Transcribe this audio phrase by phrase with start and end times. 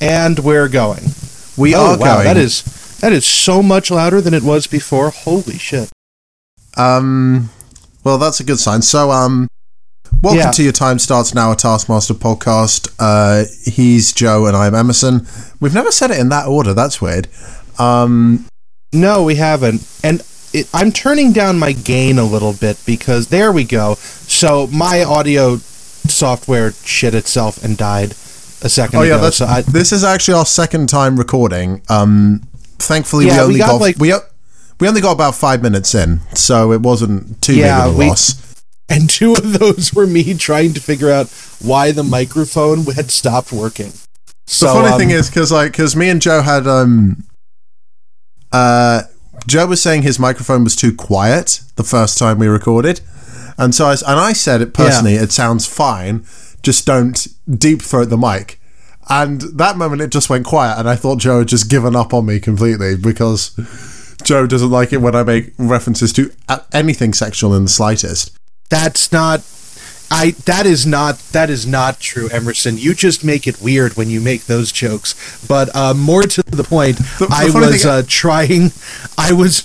[0.00, 1.02] And we're going.
[1.56, 2.24] We oh, are wow, going.
[2.24, 2.62] That is
[3.00, 5.10] that is so much louder than it was before.
[5.10, 5.90] Holy shit.
[6.76, 7.50] Um,
[8.04, 8.82] well, that's a good sign.
[8.82, 9.48] So, um,
[10.22, 10.50] welcome Yeah.
[10.52, 12.88] to your time starts now, a Taskmaster podcast.
[12.98, 15.26] Uh, he's Joe and I'm Emerson.
[15.60, 16.72] We've never said it in that order.
[16.72, 17.28] That's weird.
[17.78, 18.46] Um,
[18.92, 19.86] No, we haven't.
[20.02, 20.22] And
[20.52, 23.94] it, I'm turning down my gain a little bit because there we go.
[23.94, 28.14] So my audio software shit itself and died
[28.62, 29.22] a second oh yeah, ago.
[29.24, 31.82] that's so I, this is actually our second time recording.
[31.88, 32.42] Um,
[32.78, 34.12] thankfully Yeah, we we only got, got, like- we
[34.80, 37.98] we only got about five minutes in, so it wasn't too Yeah, big of a
[37.98, 38.62] we- loss.
[38.88, 41.28] and two of those were me trying to figure out
[41.60, 43.92] why the microphone had stopped working.
[44.46, 47.24] So the funny um, thing is because like because me and Joe had um
[48.52, 49.02] uh
[49.46, 53.00] Joe was saying his microphone was too quiet the first time we recorded,
[53.56, 55.14] and so I and I said it personally.
[55.14, 56.24] It sounds fine.
[56.62, 57.26] Just don't
[57.58, 58.60] deep throat the mic.
[59.08, 62.14] And that moment it just went quiet, and I thought Joe had just given up
[62.14, 63.50] on me completely because
[64.22, 66.30] Joe doesn't like it when I make references to
[66.72, 68.36] anything sexual in the slightest.
[68.68, 69.40] that's not
[70.12, 72.76] I that is not that is not true, Emerson.
[72.78, 75.14] You just make it weird when you make those jokes.
[75.46, 78.72] But uh, more to the point, the I was thing- uh, trying.
[79.16, 79.62] I was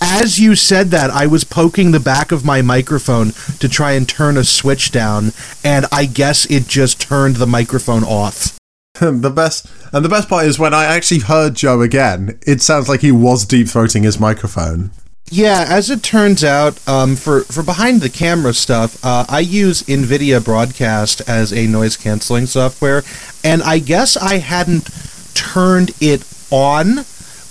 [0.00, 4.08] as you said that I was poking the back of my microphone to try and
[4.08, 5.32] turn a switch down,
[5.64, 8.58] and I guess it just turned the microphone off.
[9.00, 12.88] the best and the best part is when I actually heard Joe again, it sounds
[12.88, 14.90] like he was deep throating his microphone.
[15.28, 19.82] Yeah, as it turns out, um, for for behind the camera stuff, uh, I use
[19.82, 23.02] NVIDIA Broadcast as a noise canceling software,
[23.42, 24.88] and I guess I hadn't
[25.34, 27.04] turned it on,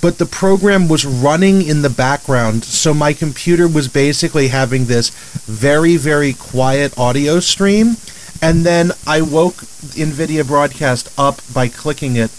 [0.06, 5.10] but the program was running in the background, so my computer was basically having this
[5.48, 7.98] very very quiet audio stream,
[8.40, 9.56] and then I woke
[9.98, 12.30] NVIDIA Broadcast up by clicking it.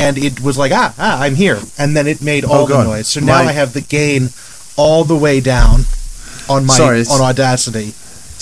[0.00, 1.60] And it was like, ah, ah, I'm here.
[1.76, 3.08] And then it made all Oh, the noise.
[3.08, 4.30] So now My- I have the gain
[4.78, 5.84] all the way down
[6.48, 7.92] on my Sorry, on Audacity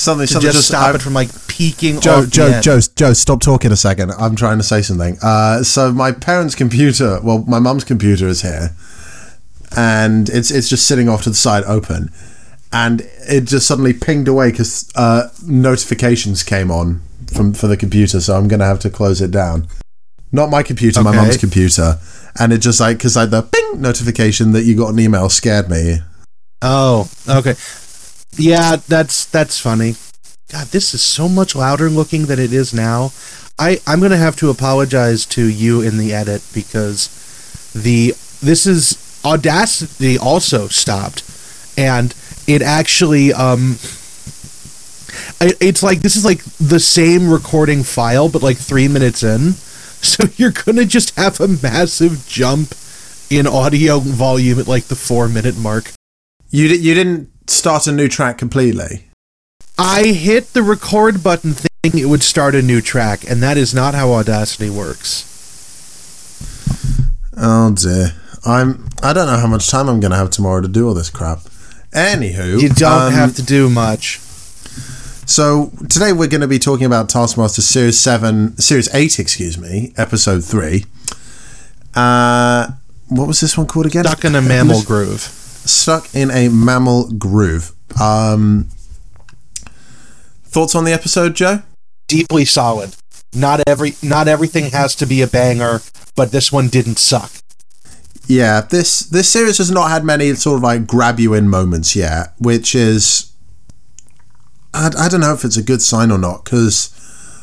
[0.01, 2.01] Something, to something just, stop I- it from like peaking.
[2.01, 2.59] Joe, Joe.
[2.63, 4.13] Joe, Joe, stop talking a second.
[4.13, 5.19] I'm trying to say something.
[5.23, 8.71] Uh, so my parents' computer, well, my mum's computer is here,
[9.77, 12.11] and it's it's just sitting off to the side, open,
[12.73, 17.03] and it just suddenly pinged away because uh, notifications came on
[17.35, 18.21] from for the computer.
[18.21, 19.69] So I'm gonna have to close it down.
[20.33, 21.99] Not my computer, my mum's computer,
[22.39, 25.69] and it just like because like the ping notification that you got an email scared
[25.69, 25.99] me.
[26.63, 27.55] Oh, okay.
[28.37, 29.95] Yeah, that's that's funny.
[30.51, 33.13] God, this is so much louder looking than it is now.
[33.59, 37.09] I I'm gonna have to apologize to you in the edit because
[37.75, 41.23] the this is Audacity also stopped,
[41.77, 42.15] and
[42.47, 43.77] it actually um.
[45.41, 49.55] I- It's like this is like the same recording file, but like three minutes in.
[50.03, 52.75] So you're gonna just have a massive jump
[53.29, 55.93] in audio volume at like the four minute mark.
[56.49, 59.07] You di- you didn't start a new track completely.
[59.79, 63.75] I hit the record button thinking it would start a new track, and that is
[63.75, 65.27] not how Audacity works.
[67.37, 68.15] Oh dear.
[68.45, 71.11] I'm I don't know how much time I'm gonna have tomorrow to do all this
[71.11, 71.41] crap.
[71.93, 74.21] Anywho, You don't um, have to do much.
[75.27, 79.93] So today we're going to be talking about Taskmaster Series Seven, Series Eight, excuse me,
[79.97, 80.87] Episode Three.
[81.95, 82.73] Uh,
[83.09, 84.05] what was this one called again?
[84.05, 85.40] Stuck in a mammal groove.
[85.65, 87.73] Stuck in a mammal groove.
[88.01, 88.69] Um,
[90.45, 91.63] thoughts on the episode, Joe?
[92.09, 92.95] Deeply solid.
[93.35, 95.81] Not every not everything has to be a banger,
[96.17, 97.31] but this one didn't suck.
[98.27, 101.95] Yeah, this this series has not had many sort of like grab you in moments
[101.95, 103.33] yet, which is
[104.75, 106.91] I, I don't know if it's a good sign or not because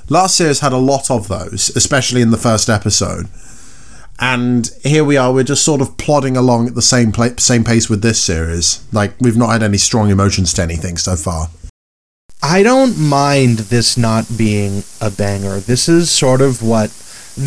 [0.09, 3.27] last series had a lot of those, especially in the first episode.
[4.19, 7.89] And here we are, we're just sort of plodding along at the same same pace
[7.89, 8.83] with this series.
[8.91, 11.49] Like we've not had any strong emotions to anything so far.
[12.41, 15.59] I don't mind this not being a banger.
[15.59, 16.89] This is sort of what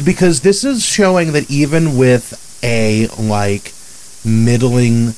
[0.04, 3.72] because this is showing that even with a like
[4.24, 5.14] middling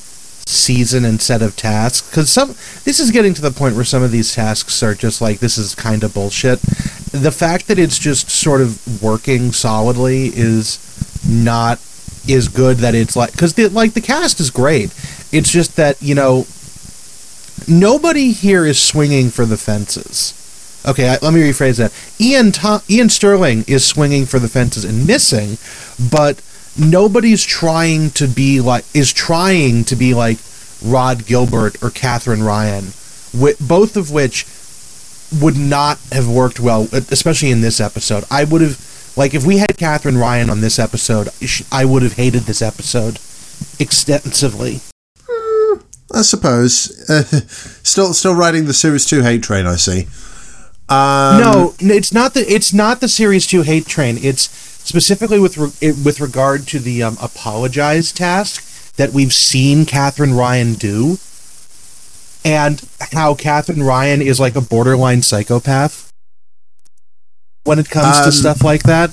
[0.46, 2.54] season and set of tasks cuz some
[2.84, 5.58] this is getting to the point where some of these tasks are just like this
[5.58, 6.60] is kind of bullshit.
[7.12, 10.78] The fact that it's just sort of working solidly is
[11.26, 11.80] not
[12.26, 14.92] is good that it's like cuz the like the cast is great.
[15.32, 16.46] It's just that, you know,
[17.66, 20.34] nobody here is swinging for the fences.
[20.86, 21.92] Okay, I, let me rephrase that.
[22.20, 25.58] Ian Tom, Iain Stirling is swinging for the fences and missing,
[26.10, 26.42] but
[26.76, 30.38] nobody's trying to be like is trying to be like
[30.84, 32.92] Rhod Gilbert or Katherine Ryan,
[33.32, 34.46] whi- both of which
[35.40, 38.24] would not have worked well, especially in this episode.
[38.30, 41.28] I would have Like if we had Katherine Ryan on this episode,
[41.70, 43.18] I would have hated this episode
[43.78, 44.80] extensively.
[46.14, 47.08] I suppose.
[47.08, 47.22] Uh,
[47.82, 49.66] still, still riding the Series Two hate train.
[49.66, 50.06] I see.
[50.92, 54.18] Um, no, it's not the it's not the series two hate train.
[54.20, 59.86] It's specifically with re- it, with regard to the um, apologize task that we've seen
[59.86, 61.18] Katherine Ryan do,
[62.44, 66.11] and how Katherine Ryan is like a borderline psychopath
[67.64, 69.10] when it comes Um, to stuff like that.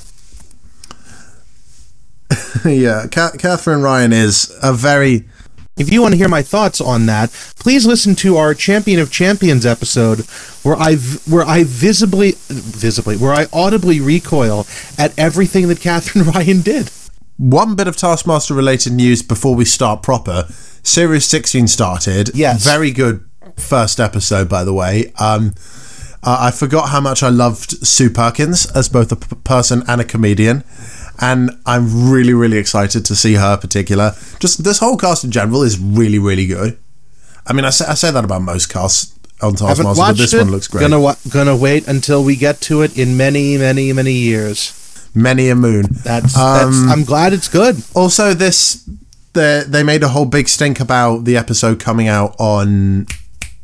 [2.66, 5.28] yeah, Ca- Katherine Ryan is a very.
[5.78, 9.12] If you want to hear my thoughts on that, please listen to our Champion of
[9.12, 10.19] Champions episode
[10.63, 14.68] where I where I visibly visibly where I audibly recoil
[14.98, 16.92] at everything that Katherine Ryan did.
[17.38, 20.48] One bit of Taskmaster related news before we start proper.
[20.84, 22.31] Series 16 started.
[22.36, 22.66] Yes.
[22.66, 23.24] Very good
[23.56, 25.13] first episode, by the way.
[25.18, 25.54] Um,
[26.24, 30.01] uh, I forgot how much I loved Sue Perkins as both a p- person and
[30.01, 30.63] a comedian.
[31.21, 34.13] And I'm really, really excited to see her particular.
[34.39, 36.77] Just this whole cast in general is really, really good.
[37.45, 40.39] I mean, I say, I say that about most casts on Taskmaster, but this it.
[40.39, 40.81] one looks great.
[40.81, 45.10] Gonna wa- gonna wait until we get to it in many, many, many years.
[45.15, 45.88] Many a moon.
[46.04, 47.81] That's, that's Um, I'm glad it's good.
[47.95, 48.88] Also, this
[49.33, 53.07] they they made a whole big stink about the episode coming out on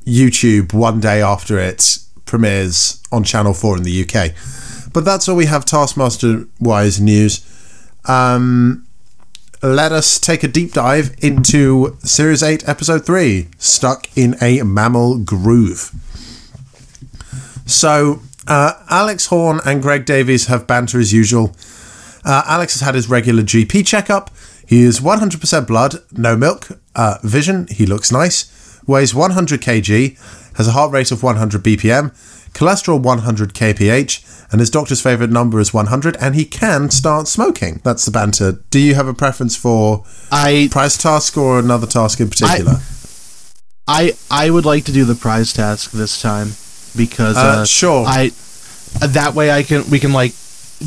[0.06, 4.34] YouTube one day after it premieres on Channel Four in the UK.
[4.94, 7.46] But that's all we have Taskmaster wise news.
[8.06, 8.86] Um,
[9.62, 15.18] let us take a deep dive into Series Eight, Episode Three, "Stuck in a Mammal
[15.18, 15.92] Groove."
[17.66, 21.56] So, uh, Alex Horne and Greg Davies have banter as usual.
[22.24, 24.32] Uh, Alex has had his regular GP checkup.
[24.68, 30.18] He is 100% blood, no milk, uh, vision, he looks nice, weighs 100 kg,
[30.56, 32.12] has a heart rate of 100 BPM,
[32.54, 37.82] cholesterol 100 kph, and his doctor's favourite number is 100, and he can start smoking.
[37.84, 38.64] That's the banter.
[38.70, 42.76] Do you have a preference for I prize task or another task in particular?
[43.88, 46.50] I I would like to do the prize task this time
[46.96, 48.06] because Uh, uh, sure.
[48.08, 48.32] I
[49.02, 50.34] that way I can we can like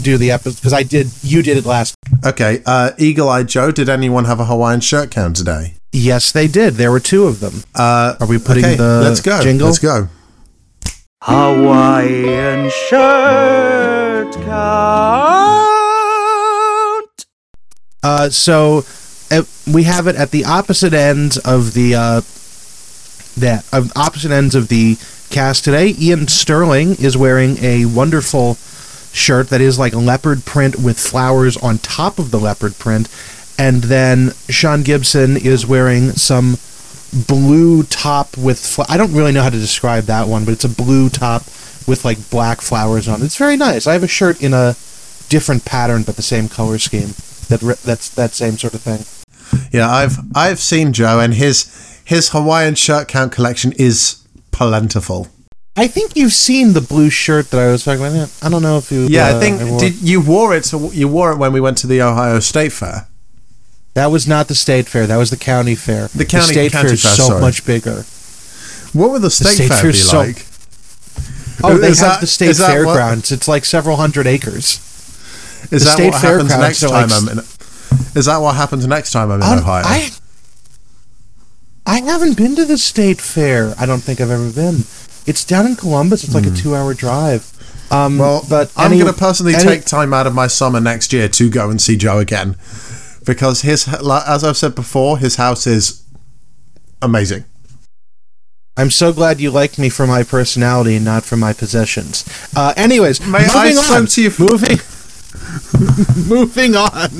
[0.01, 1.95] do the episode because I did you did it last.
[2.25, 5.75] okay, uh, Eagle Eye Joe, did anyone have a Hawaiian shirt count today?
[5.93, 6.75] Yes, they did.
[6.75, 7.65] There were two of them.
[7.75, 9.41] Uh, Are we putting okay, the let's go.
[9.43, 9.67] jingle?
[9.69, 10.09] Let's go.
[11.23, 15.49] Hawaiian shirt count.
[18.03, 18.85] Uh, so
[19.31, 19.43] uh,
[19.73, 22.21] we have it at the opposite ends of the uh,
[23.41, 24.97] that of opposite ends of the
[25.31, 25.95] cast today.
[26.01, 28.55] Iain Stirling is wearing a wonderful
[29.13, 33.09] shirt that is like leopard print with flowers on top of the leopard print,
[33.59, 36.57] and then Sian Gibson is wearing some
[37.27, 40.65] blue top with fl- I don't really know how to describe that one, but it's
[40.65, 41.43] a blue top
[41.87, 43.21] with like black flowers on.
[43.23, 43.25] it.
[43.25, 43.87] It's very nice.
[43.87, 44.77] I have a shirt in a
[45.29, 47.15] different pattern but the same color scheme.
[47.49, 49.05] That re- that's that same sort of thing.
[49.73, 55.29] Yeah, I've I've seen Joe, and his his Hawaiian shirt count collection is plentiful.
[55.77, 58.31] I think you've seen the blue shirt that I was talking about.
[58.43, 59.07] I don't know if you.
[59.09, 60.65] Yeah, uh, I think wore- did you wore it?
[60.65, 63.08] To, you wore it when we went to the Ohio State Fair.
[63.99, 65.07] That was not the state fair.
[65.07, 66.09] That was the county fair.
[66.15, 67.41] The county- state county fair is so sorry.
[67.41, 68.05] much bigger.
[68.93, 70.47] What would the state, state fair fair be so- like?
[71.65, 73.33] Oh, they Is have that- the state is that what- fairgrounds.
[73.33, 74.79] It's like several hundred acres.
[75.71, 77.45] Is the that state what happens next time like- I'm in?
[78.15, 79.83] Is that what happens next time I'm in Um, Ohio?
[79.85, 80.11] I
[81.87, 83.75] I haven't been to the state fair.
[83.79, 84.85] I don't think I've ever been.
[85.27, 86.23] It's down in Columbus.
[86.25, 87.47] It's like a two-hour drive.
[87.91, 88.19] Um, Hmm.
[88.21, 91.29] well, but I'm going to personally any- take time out of my summer next year
[91.29, 92.57] to go and see Joe again,
[93.29, 96.03] because his, as I've said before, his house is
[97.03, 97.45] amazing.
[98.79, 102.25] I'm so glad you liked me for my personality and not for my possessions.
[102.57, 104.07] Uh, anyways, May moving spoke on.
[104.07, 104.79] to you f- moving,
[106.39, 107.11] moving on.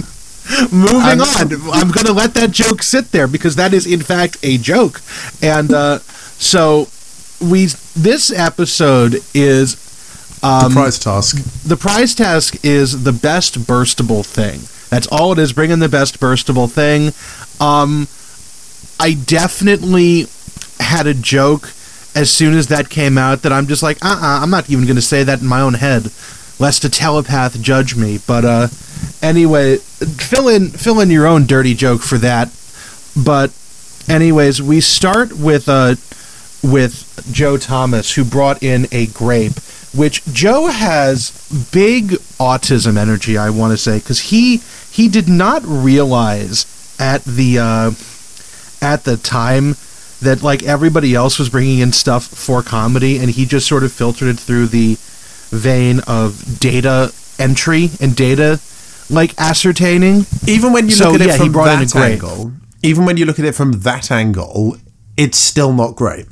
[0.73, 1.53] Moving on.
[1.75, 5.03] I'm going to let that joke sit there because that is in fact a joke.
[5.43, 5.99] And uh,
[6.39, 6.89] so
[7.39, 9.77] we this episode is
[10.43, 11.65] um, Prize task.
[11.65, 14.61] the prize task is the best burstable thing.
[14.91, 15.53] That's all it is.
[15.53, 17.13] Bring in the best burstable thing.
[17.61, 18.09] Um,
[19.01, 20.27] I definitely
[20.81, 21.73] had a joke
[22.15, 24.85] as soon as that came out that I'm just like, uh, uh-uh, I'm not even
[24.85, 26.11] going to say that in my own head,
[26.59, 28.19] lest a telepath judge me.
[28.27, 28.69] But uh,
[29.23, 32.51] anyway, fill in fill in your own dirty joke for that.
[33.17, 33.53] But
[34.09, 35.97] anyways, we start with uh
[36.63, 39.61] with Joe Thomas who brought in a grape,
[39.95, 41.31] which Joe has
[41.73, 43.37] big autism energy.
[43.39, 44.59] I want to say because he
[44.91, 46.67] he did not realize
[46.99, 47.91] at the uh,
[48.83, 49.77] at the time
[50.21, 53.93] that like everybody else was bringing in stuff for comedy, and he just sort of
[53.93, 54.97] filtered it through the
[55.51, 58.61] vein of data entry and data
[59.11, 60.27] like ascertaining.
[60.47, 62.53] Even when you So, look at yeah, it he from brought in a that angle,
[62.83, 64.77] even when you look at it from that angle,
[65.17, 66.27] it's still not great.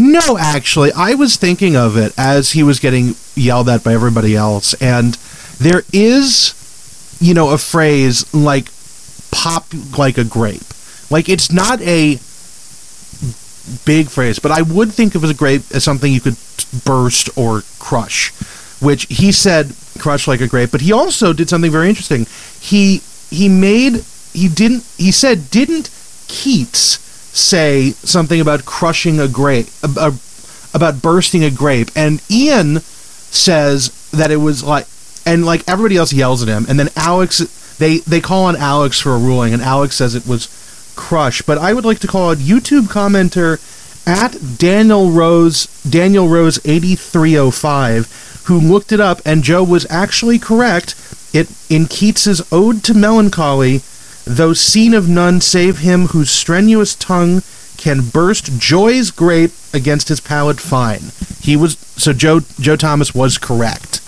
[0.00, 4.34] No, actually, I was thinking of it as he was getting yelled at by everybody
[4.34, 5.12] else, and
[5.58, 6.54] there is,
[7.20, 8.70] you know, a phrase like
[9.30, 9.66] "pop
[9.98, 10.64] like a grape."
[11.10, 12.18] Like it's not a
[13.84, 16.36] big phrase, but I would think of as a grape as something you could
[16.82, 18.32] burst or crush.
[18.80, 22.26] Which he said crush like a grape, but he also did something very interesting.
[22.58, 24.02] He he made
[24.32, 25.90] he didn't he said didn't
[26.26, 30.20] Keats say something about crushing a grape ab-
[30.74, 34.86] about bursting a grape and Ian says that it was like
[35.24, 37.38] and like everybody else yells at him and then Alex
[37.78, 40.48] they they call on Alex for a ruling and Alex says it was
[40.96, 43.58] crush but I would like to call out YouTube commenter
[44.06, 50.94] at Daniel Rose Daniel Rose 8305 who looked it up and Joe was actually correct.
[51.32, 53.82] It in Keats's Ode to Melancholy
[54.36, 57.42] though seen of none save him whose strenuous tongue
[57.76, 61.00] can burst joy's grape against his palate fine
[61.40, 64.00] he was so Joe Joe Thomas was correct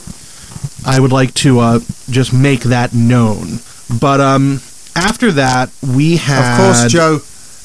[0.85, 1.79] I would like to uh,
[2.11, 3.61] just make that known
[4.01, 4.61] but um
[4.95, 7.15] after that we had Of course, Joe.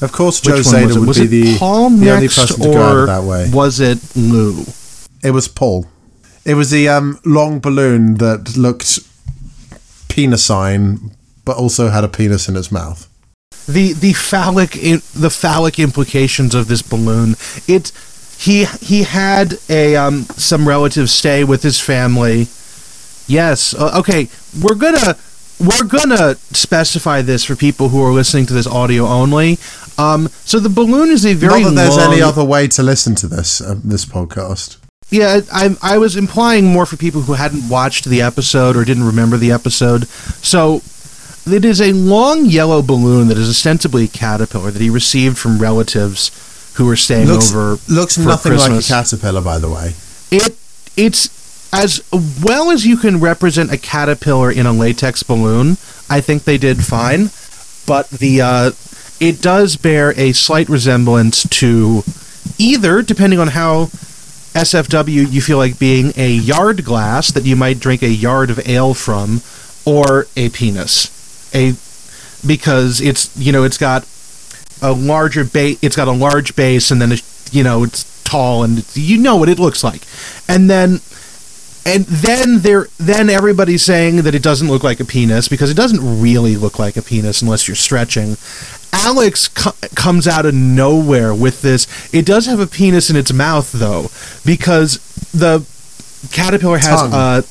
[0.00, 0.98] Of course, Joe which Zeta was it?
[1.00, 3.06] would Was be it the, Paul the only next, person to go out or of
[3.08, 3.50] that way.
[3.52, 4.64] was it Lou?
[5.24, 5.86] It was Paul.
[6.44, 9.00] It was the um, long balloon that looked
[10.08, 11.12] penisine,
[11.48, 13.08] but also had a penis in its mouth.
[13.66, 17.36] The the phallic the phallic implications of this balloon.
[17.66, 17.90] It
[18.38, 22.48] he he had a um some relatives stay with his family.
[23.26, 23.72] Yes.
[23.72, 24.28] Uh, okay.
[24.62, 25.16] We're gonna
[25.58, 29.56] we're gonna specify this for people who are listening to this audio only.
[29.96, 30.28] Um.
[30.44, 33.26] So the balloon is a very Not that there's any other way to listen to
[33.26, 34.76] this uh, this podcast.
[35.10, 39.06] Yeah, I, I was implying more for people who hadn't watched the episode or didn't
[39.06, 40.06] remember the episode.
[40.06, 40.82] So,
[41.52, 45.58] it is a long yellow balloon that is ostensibly a caterpillar that he received from
[45.58, 46.30] relatives
[46.74, 47.78] who were staying Looks over.
[47.88, 48.90] looks nothing Christmas.
[48.90, 49.94] like a caterpillar, by the way.
[50.30, 50.56] It
[50.96, 51.28] it's
[51.72, 52.02] as
[52.42, 55.72] well as you can represent a caterpillar in a latex balloon.
[56.08, 57.30] I think they did fine,
[57.86, 58.70] but the uh,
[59.20, 62.02] it does bear a slight resemblance to
[62.58, 63.86] either, depending on how
[64.54, 68.66] SFW you feel like being a yard glass that you might drink a yard of
[68.66, 69.42] ale from,
[69.84, 71.10] or a penis,
[71.58, 71.74] a
[72.46, 74.06] because it's you know it's got
[74.82, 75.78] a larger base.
[75.82, 79.18] It's got a large base, and then it's, you know it's tall, and it's, you
[79.18, 80.02] know what it looks like.
[80.48, 81.00] And then,
[81.84, 85.76] and then there, then everybody's saying that it doesn't look like a penis because it
[85.76, 88.36] doesn't really look like a penis unless you're stretching.
[88.92, 91.86] Alex co- comes out of nowhere with this.
[92.12, 94.10] It does have a penis in its mouth though,
[94.44, 94.98] because
[95.32, 95.66] the
[96.32, 97.12] caterpillar has Tongue.
[97.12, 97.44] a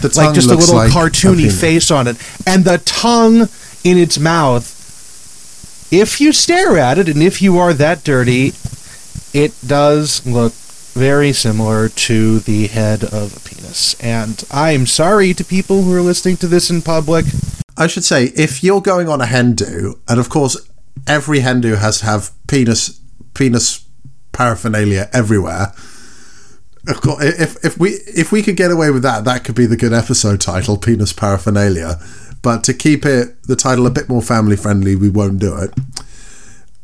[0.00, 1.60] The like just a little like cartoony penis.
[1.60, 3.48] face on it, and the tongue
[3.84, 4.74] in its mouth.
[5.90, 8.52] If you stare at it, and if you are that dirty,
[9.32, 10.52] it does look
[10.98, 13.94] very similar to the head of a penis.
[14.00, 17.24] And I'm sorry to people who are listening to this in public.
[17.76, 20.56] I should say, if you're going on a hen do, and of course
[21.06, 23.00] every hen do has to have penis
[23.34, 23.84] penis
[24.32, 25.72] paraphernalia everywhere.
[26.88, 29.66] Of course, if if we if we could get away with that, that could be
[29.66, 32.00] the good episode title, penis paraphernalia.
[32.40, 35.74] But to keep it the title a bit more family friendly, we won't do it.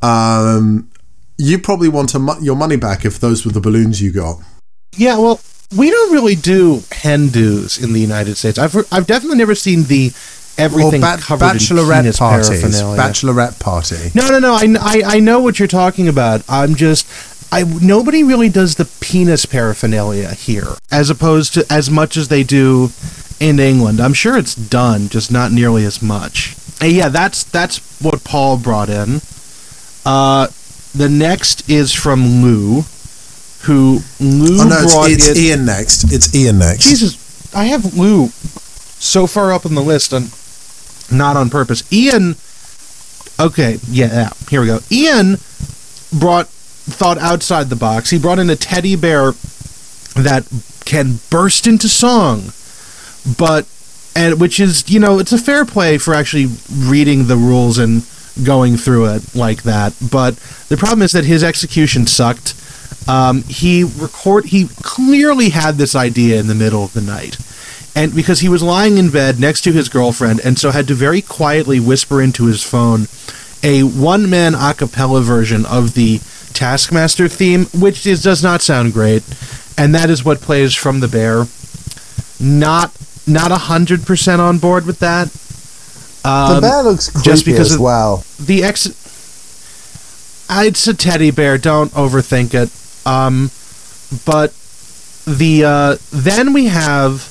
[0.02, 0.90] Um,
[1.38, 4.36] you probably want a, mo- your money back if those were the balloons you got.
[4.96, 5.40] Yeah, well,
[5.76, 8.58] we don't really do hen do's in the United States.
[8.58, 10.12] I've I've definitely never seen the
[10.56, 13.00] everything ba- covered in bachelorette penis parties, paraphernalia.
[13.02, 14.10] bachelorette party.
[14.14, 14.52] No, no, no.
[14.54, 16.42] I, I, I know what you're talking about.
[16.48, 17.06] I'm just.
[17.52, 22.42] I, nobody really does the penis paraphernalia here, as opposed to as much as they
[22.42, 22.90] do
[23.40, 24.00] in England.
[24.00, 26.56] I'm sure it's done, just not nearly as much.
[26.80, 29.20] And yeah, that's that's what Paul brought in.
[30.04, 30.48] Uh,
[30.94, 32.82] the next is from Lou,
[33.62, 35.36] who Lou Oh no, it's, brought it's it.
[35.36, 36.12] Ian next.
[36.12, 36.84] It's Ian next.
[36.84, 38.28] Jesus, I have Lou
[38.98, 40.32] so far up on the list, and
[41.10, 41.90] not on purpose.
[41.92, 42.36] Ian,
[43.38, 44.80] okay, yeah, here we go.
[44.90, 45.36] Ian
[46.12, 46.48] brought
[46.84, 48.10] thought outside the box.
[48.10, 49.32] He brought in a teddy bear
[50.14, 50.46] that
[50.84, 52.52] can burst into song,
[53.38, 53.66] but
[54.14, 58.06] and which is you know it's a fair play for actually reading the rules and
[58.42, 59.94] going through it like that.
[60.00, 60.36] But
[60.68, 62.54] the problem is that his execution sucked.
[63.08, 67.38] Um, he record he clearly had this idea in the middle of the night.
[67.96, 70.94] And because he was lying in bed next to his girlfriend and so had to
[70.94, 73.06] very quietly whisper into his phone
[73.62, 76.20] a one man a cappella version of the
[76.54, 79.22] Taskmaster theme, which is, does not sound great.
[79.76, 81.44] And that is what plays from the bear.
[82.40, 82.92] Not
[83.26, 85.28] not a hundred percent on board with that.
[86.22, 88.24] The Um, bear looks creepy just because as well.
[88.40, 88.86] the ex
[90.50, 92.70] it's a teddy bear don't overthink it
[93.06, 93.50] um
[94.24, 94.52] but
[95.26, 97.28] the uh then we have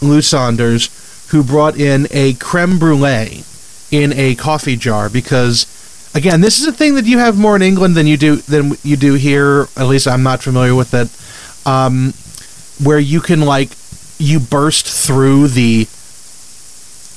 [0.00, 0.88] lou sanders
[1.30, 3.42] who brought in a creme brulee
[3.90, 5.66] in a coffee jar because
[6.14, 8.76] again this is a thing that you have more in england than you do than
[8.82, 11.08] you do here at least i'm not familiar with it
[11.66, 12.12] um
[12.84, 13.70] where you can like
[14.18, 15.86] you burst through the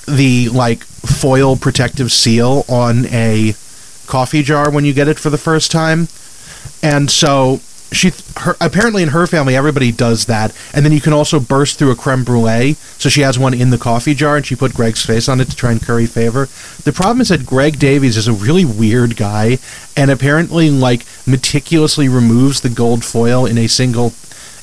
[0.07, 3.53] the like foil protective seal on a
[4.05, 6.07] coffee jar when you get it for the first time.
[6.81, 7.59] And so
[7.95, 11.79] she her apparently in her family everybody does that and then you can also burst
[11.79, 14.73] through a creme brulee so she has one in the coffee jar and she put
[14.73, 16.47] greg's face on it to try and curry favor
[16.83, 19.57] the problem is that greg davies is a really weird guy
[19.95, 24.13] and apparently like meticulously removes the gold foil in a single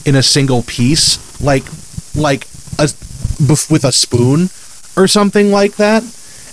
[0.05, 1.65] in a single piece like
[2.15, 2.47] like
[2.79, 2.89] a
[3.71, 4.51] with a spoon
[4.97, 6.03] or something like that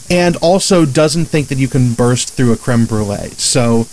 [0.10, 3.30] and also doesn't think that you can burst through a creme brulee.
[3.32, 3.84] So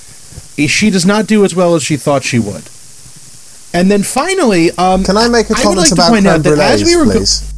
[0.57, 2.69] she does not do as well as she thought she would.
[3.77, 7.05] And then finally, um, Can I make a comment like about creme brulees, we were
[7.05, 7.53] go- please?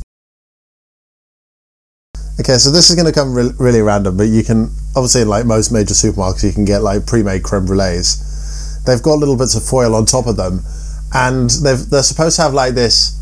[2.41, 5.29] Okay, so this is going to come re- really random, but you can obviously in
[5.29, 8.83] like most major supermarkets you can get like pre-made creme brulees.
[8.85, 10.63] They've got little bits of foil on top of them,
[11.15, 13.15] and they've they're supposed to have like this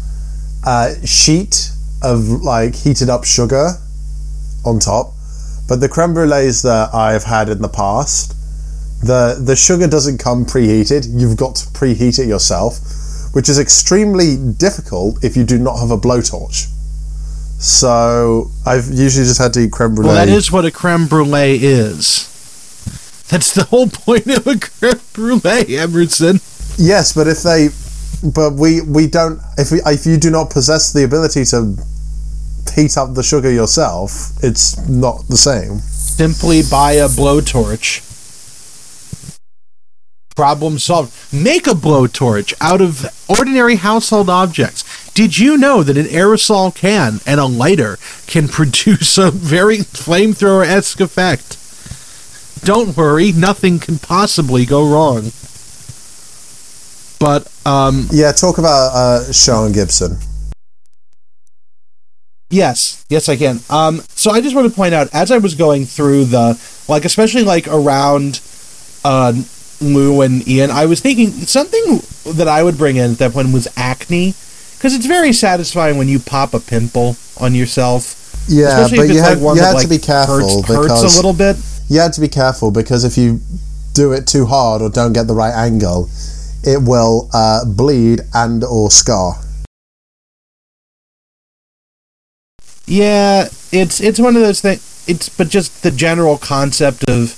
[0.65, 1.71] uh, sheet
[2.03, 3.73] of like heated up sugar
[4.65, 5.13] on top.
[5.69, 8.36] But the creme brulees that I've had in the past,
[9.03, 11.07] the the sugar doesn't come preheated.
[11.11, 12.79] You've got to preheat it yourself,
[13.33, 16.69] which is extremely difficult if you do not have a blowtorch.
[17.59, 20.09] So I've usually just had to eat creme brulee.
[20.09, 22.33] well, that is what a creme brulee is.
[23.29, 26.41] That's the whole point of a creme brulee, Emerson.
[26.79, 27.69] yes, but if they,
[28.23, 31.77] but we we don't if we, if you do not possess the ability to
[32.75, 35.79] heat up the sugar yourself, it's not the same.
[35.81, 38.03] Simply buy a blowtorch.
[40.37, 41.13] Problem solved.
[41.33, 44.85] Make a blowtorch out of ordinary household objects.
[45.13, 50.67] Did you know that an aerosol can and a lighter can produce a very flamethrower
[50.67, 51.57] esque effect?
[52.65, 55.33] Don't worry, nothing can possibly go wrong.
[57.19, 60.19] But, um, Yeah, talk about uh, Sian Gibson.
[62.51, 63.61] Yes, yes, I can.
[63.71, 67.05] Um, so I just want to point out as I was going through the like,
[67.05, 68.41] especially like around
[69.05, 69.33] uh,
[69.81, 72.01] Lou and Ian, I was thinking something
[72.35, 74.35] that I would bring in at that point was acne,
[74.77, 78.45] because it's very satisfying when you pop a pimple on yourself.
[78.49, 80.87] Yeah, especially but you like had, one you had like to be careful hurts, hurts
[80.87, 81.57] because a little bit.
[81.89, 83.41] you had to be careful because if you
[83.93, 86.09] do it too hard or don't get the right angle,
[86.63, 89.35] it will uh, bleed and or scar.
[92.87, 95.05] Yeah, it's it's one of those things.
[95.09, 97.35] It's but just the general concept of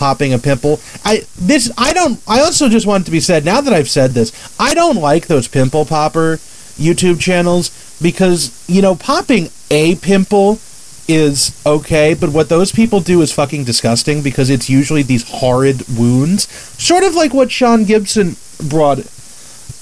[0.00, 0.80] popping a pimple.
[1.04, 2.20] I this I don't.
[2.26, 4.32] I also just want it to be said now that I've said this.
[4.58, 6.36] I don't like those pimple popper
[6.76, 10.58] YouTube channels because you know popping a pimple
[11.06, 15.86] is okay, but what those people do is fucking disgusting because it's usually these horrid
[15.88, 16.48] wounds,
[16.82, 18.36] sort of like what Sian Gibson
[18.70, 19.00] brought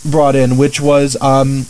[0.05, 1.67] brought in, which was um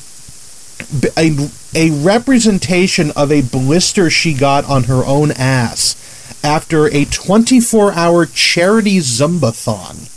[1.19, 6.08] a, a representation of a blister she got on her own ass
[6.45, 10.09] after a 24 hour charity Zumbathon,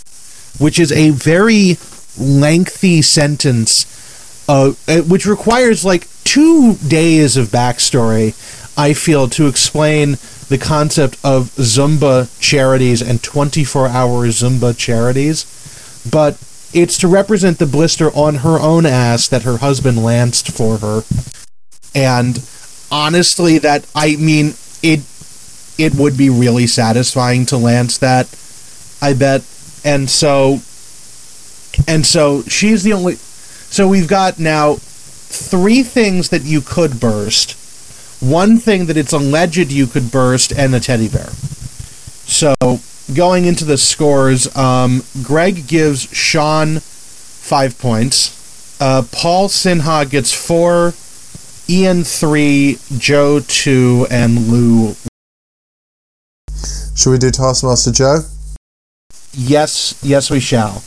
[0.60, 1.78] which is a very
[2.18, 3.86] lengthy sentence,
[4.48, 8.36] uh, uh, which requires like two days of backstory,
[8.78, 10.18] I feel, to explain
[10.50, 15.46] the concept of Zumba charities and 24 hour Zumba charities.
[16.10, 16.38] But
[16.74, 21.04] it's to represent the blister on her own ass that her husband lanced for her.
[21.94, 22.44] And
[22.92, 25.02] honestly, that I mean it
[25.84, 28.28] it would be really satisfying to lance that.
[29.02, 29.44] I bet.
[29.84, 30.62] And so
[31.88, 37.58] and so she's the only so we've got now three things that you could burst.
[38.22, 41.30] One thing that it's alleged you could burst and a teddy bear.
[42.28, 42.54] So
[43.15, 48.38] going into the scores, um, Greg gives Sian five points.
[48.80, 50.94] Uh, Paul Sinha gets four,
[51.70, 54.96] Ian three, Joe two, and Lou.
[57.02, 58.20] Should we do Taskmaster Joe?
[59.34, 60.84] Yes, yes, we shall.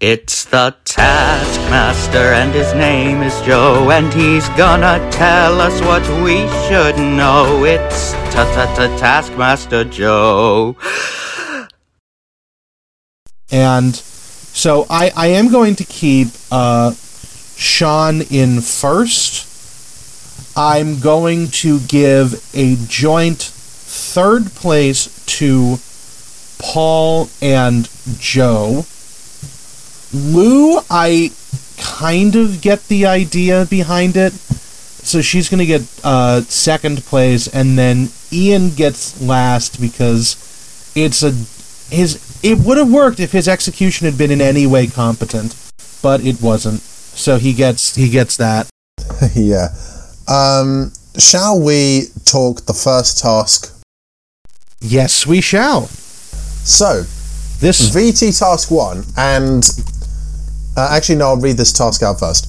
[0.00, 6.48] It's the Taskmaster, and his name is Joe, and he's gonna tell us what we
[6.66, 7.64] should know.
[7.64, 10.74] It's ta ta ta Taskmaster Joe.
[13.52, 19.46] And so I, I am going to keep uh, Sian in first
[20.56, 23.52] I'm going to give a joint
[24.00, 25.08] third place
[25.38, 25.78] to
[26.58, 28.86] Paul and Joe.
[30.12, 31.30] Lou, I
[31.78, 34.32] kind of get the idea behind it.
[34.32, 40.36] So she's going to get uh, second place, and then Ian gets last because
[40.94, 41.30] it's a
[41.94, 42.20] his.
[42.42, 45.56] It would have worked if his execution had been in any way competent,
[46.02, 46.80] but it wasn't.
[46.80, 48.68] So he gets he gets that.
[49.34, 49.68] yeah.
[50.28, 53.79] Um, shall we talk the first task?
[54.80, 55.86] Yes, we shall.
[55.86, 57.04] So,
[57.60, 59.62] This VT task one, and
[60.74, 62.48] uh, actually, no, I'll read this task out first.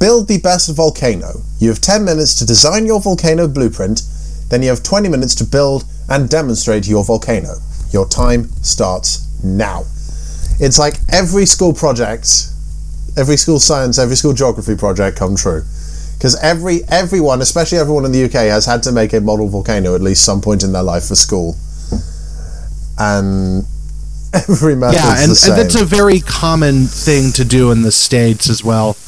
[0.00, 1.42] Build the best volcano.
[1.58, 4.02] You have 10 minutes to design your volcano blueprint,
[4.48, 7.56] then you have 20 minutes to build and demonstrate your volcano.
[7.90, 9.80] Your time starts now.
[10.58, 12.48] It's like every school project,
[13.18, 15.62] every school science, every school geography project come true.
[16.20, 19.94] Because every everyone, especially everyone in the UK, has had to make a model volcano
[19.94, 21.56] at least some point in their life for school.
[22.98, 23.64] And
[24.34, 28.50] every method yeah, and, and that's a very common thing to do in the states
[28.50, 28.98] as well.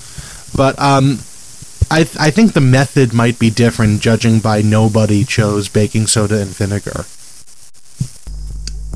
[0.56, 1.18] But um,
[1.90, 6.40] I th- I think the method might be different, judging by nobody chose baking soda
[6.40, 7.04] and vinegar.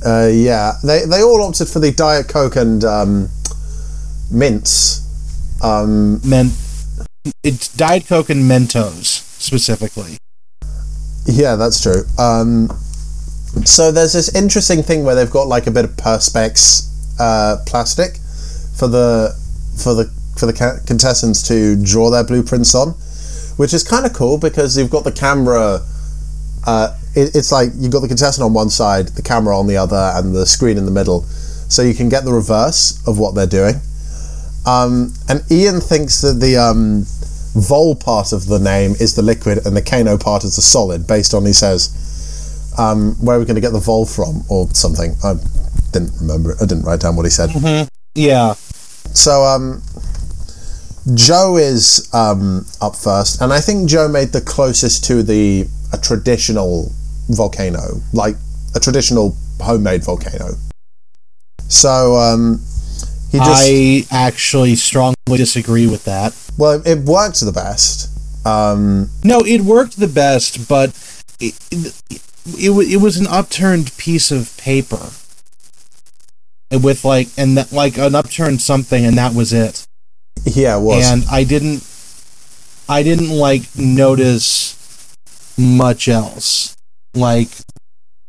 [0.02, 3.28] Uh, yeah, they they all opted for the diet coke and um,
[4.30, 5.02] mints.
[5.62, 6.50] Um, Men,
[7.42, 10.18] it's Diet Coke and Mentos specifically.
[11.26, 12.04] yeah, that's true.
[12.18, 12.68] Um,
[13.64, 16.86] so there's this interesting thing where they've got like a bit of perspex
[17.18, 18.18] uh, plastic
[18.78, 19.34] for the
[19.82, 22.90] for the for the ca- contestants to draw their blueprints on,
[23.56, 25.80] which is kind of cool because you've got the camera.
[26.66, 29.76] Uh, it, it's like you've got the contestant on one side, the camera on the
[29.76, 33.34] other, and the screen in the middle, so you can get the reverse of what
[33.34, 33.76] they're doing.
[34.66, 37.06] Um, and Ian thinks that the um,
[37.56, 41.06] vol part of the name is the liquid and the kano part is the solid,
[41.06, 44.68] based on he says, um, where are we going to get the vol from or
[44.70, 45.16] something.
[45.24, 45.34] I
[45.92, 46.58] didn't remember it.
[46.60, 47.50] I didn't write down what he said.
[48.14, 48.54] Yeah,
[49.12, 49.82] So um,
[51.14, 55.98] Joe is um, up first, and I think Joe made the closest to the a
[55.98, 56.90] traditional
[57.28, 58.36] volcano, like
[58.74, 60.54] a traditional homemade volcano.
[61.68, 62.60] So um,
[63.30, 66.32] he just I actually strongly disagree with that.
[66.58, 68.46] Well, it worked the best.
[68.46, 70.90] Um, No, it worked the best, but
[71.40, 75.10] it, it, it, it was an upturned piece of paper.
[76.70, 79.86] With like, and that, like an upturned something, and that was it.
[80.44, 81.10] yeah, it was.
[81.10, 81.86] And I didn't,
[82.88, 85.16] I didn't like notice
[85.56, 86.76] much else.
[87.14, 87.48] Like,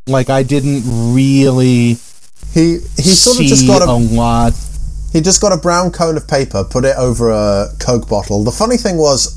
[0.06, 0.82] like I didn't
[1.14, 1.98] really
[2.54, 4.52] he he sort of just got a a lot.
[5.12, 8.44] He just got a brown cone of paper, put it over a Coke bottle.
[8.44, 9.36] The funny thing was,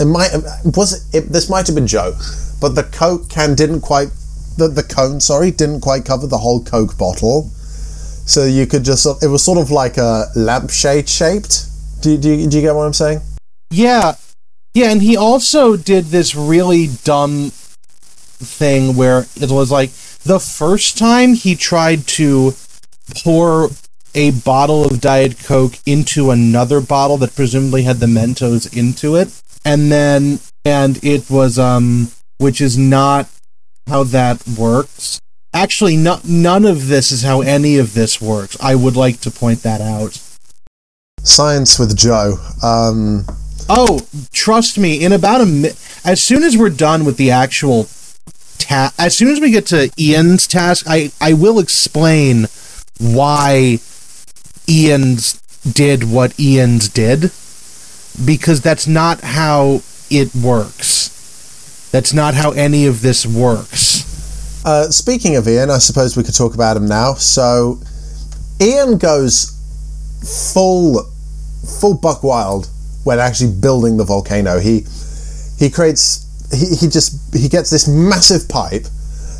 [0.00, 0.30] it might
[0.64, 2.16] was it, this might have been Joe,
[2.60, 4.08] but the Coke can didn't quite
[4.56, 7.50] the the cone sorry didn't quite cover the whole Coke bottle,
[8.26, 11.66] so you could just it was sort of like a lampshade shaped.
[12.00, 13.20] Do, do, do you get what I'm saying?
[13.70, 14.14] Yeah.
[14.72, 19.90] Yeah, and he also did this really dumb thing where it was like
[20.24, 22.54] the first time he tried to
[23.22, 23.70] pour
[24.14, 29.40] a bottle of Diet Coke into another bottle that presumably had the Mentos into it.
[29.64, 33.28] And then, and it was, um, which is not
[33.86, 35.20] how that works.
[35.52, 38.56] Actually, no, none of this is how any of this works.
[38.60, 40.20] I would like to point that out.
[41.22, 42.36] Science with Joe.
[42.62, 43.26] Um,
[43.72, 45.70] Oh, trust me, in about a mi-
[46.04, 47.88] as soon as we're done with the actual
[48.58, 52.46] task, as soon as we get to Ian's task, I I will explain
[52.98, 53.78] why
[54.70, 57.32] Ian's did what Ian's did
[58.24, 61.88] because that's not how it works.
[61.90, 64.64] That's not how any of this works.
[64.64, 67.14] Uh, speaking of Ian, I suppose we could talk about him now.
[67.14, 67.80] So,
[68.60, 69.56] Ian goes
[70.52, 71.02] full,
[71.80, 72.68] full buck wild
[73.04, 74.60] when actually building the volcano.
[74.60, 74.86] He
[75.58, 78.86] he creates he, he just he gets this massive pipe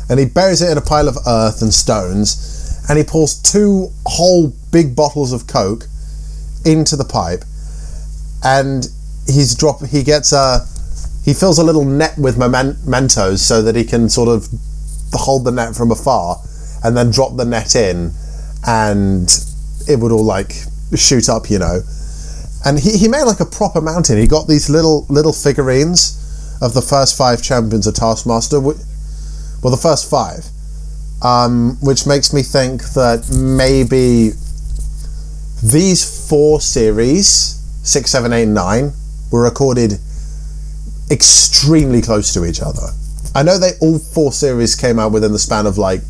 [0.09, 3.89] and he buries it in a pile of earth and stones and he pours two
[4.05, 5.85] whole big bottles of coke
[6.65, 7.43] into the pipe
[8.43, 8.87] and
[9.27, 10.65] he's drop he gets a
[11.23, 14.47] he fills a little net with mementos so that he can sort of
[15.13, 16.37] hold the net from afar
[16.83, 18.11] and then drop the net in
[18.65, 19.29] and
[19.87, 20.53] it would all like
[20.95, 21.79] shoot up you know.
[22.63, 24.19] And he, he made like a proper mountain.
[24.19, 26.17] He got these little little figurines
[26.61, 28.75] of the first five champions of taskmaster well
[29.63, 30.45] the first five
[31.21, 34.31] um, which makes me think that maybe
[35.63, 37.27] these four series
[37.83, 38.93] six seven eight nine
[39.31, 39.93] were recorded
[41.11, 42.87] extremely close to each other.
[43.35, 46.01] I know they all four series came out within the span of like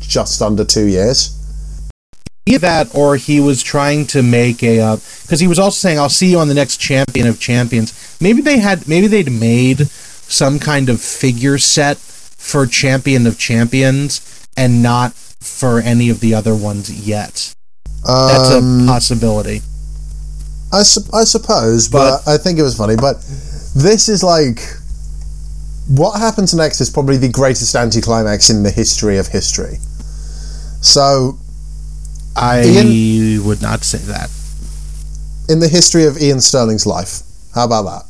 [0.00, 1.40] just under two years.
[2.46, 6.10] Either that, or he was trying to make a because he was also saying, "I'll
[6.10, 10.58] see you on the next Champion of Champions." Maybe they had, maybe they'd made some
[10.58, 11.98] kind of figure set
[12.44, 14.20] for Champion of Champions
[14.56, 17.54] and not for any of the other ones yet.
[18.04, 19.62] That's a Um, possibility.
[20.72, 22.96] I, su- I suppose, but, I think it was funny.
[22.96, 23.16] But
[23.74, 24.60] this is like
[25.88, 29.78] what happens next is probably the greatest anticlimax in the history of history.
[30.82, 31.38] So,
[32.36, 34.30] I Ian- would not say that.
[35.48, 37.20] in the history of Iain Stirling's life,
[37.54, 38.04] how about that?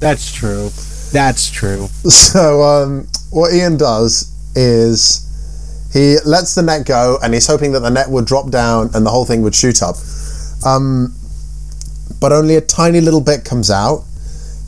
[0.00, 0.70] That's true.
[1.12, 1.88] That's true.
[2.08, 5.24] So, um, what Ian does is
[5.92, 9.04] he lets the net go, and he's hoping that the net would drop down and
[9.06, 9.96] the whole thing would shoot up.
[10.66, 11.14] Um,
[12.20, 14.04] but only a tiny little bit comes out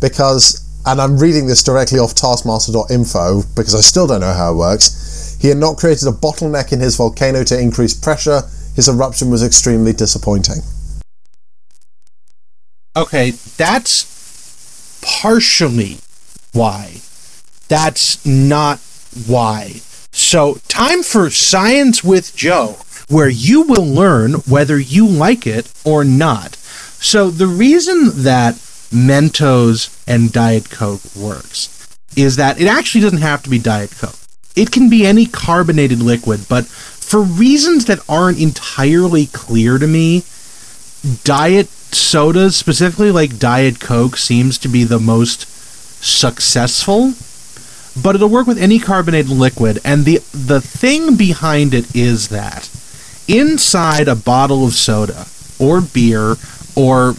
[0.00, 4.56] because, and I'm reading this directly off Taskmaster.info because I still don't know how it
[4.56, 5.36] works.
[5.40, 8.42] He had not created a bottleneck in his volcano to increase pressure.
[8.76, 10.62] His eruption was extremely disappointing.
[12.96, 15.98] Okay, that's partially
[16.52, 17.00] why.
[17.68, 18.80] That's not
[19.26, 19.80] why.
[20.12, 26.04] So, time for Science with Joe, where you will learn whether you like it or
[26.04, 26.56] not.
[26.56, 28.54] So, the reason that
[28.90, 34.16] Mentos and Diet Coke works is that it actually doesn't have to be Diet Coke.
[34.56, 40.24] It can be any carbonated liquid, but for reasons that aren't entirely clear to me,
[41.24, 45.46] diet sodas, specifically like Diet Coke, seems to be the most
[46.00, 47.14] successful.
[48.00, 52.70] But it'll work with any carbonated liquid, and the the thing behind it is that
[53.26, 55.26] inside a bottle of soda
[55.58, 56.36] or beer
[56.76, 57.14] or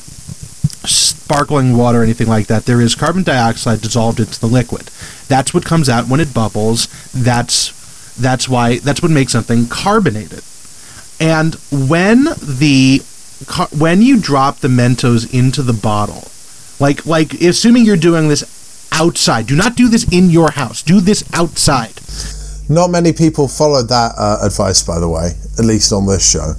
[0.85, 4.89] sparkling water or anything like that, there is carbon dioxide dissolved into the liquid.
[5.27, 6.87] That's what comes out when it bubbles.
[7.13, 7.79] That's
[8.19, 10.43] that's why that's what makes something carbonated.
[11.19, 13.01] And when the
[13.77, 16.29] when you drop the Mentos into the bottle,
[16.79, 18.43] like like assuming you're doing this
[18.91, 20.81] outside, do not do this in your house.
[20.83, 21.93] Do this outside.
[22.69, 26.53] Not many people followed that uh, advice, by the way, at least on this show.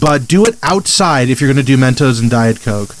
[0.00, 2.94] but do it outside if you're going to do Mentos and Diet Coke.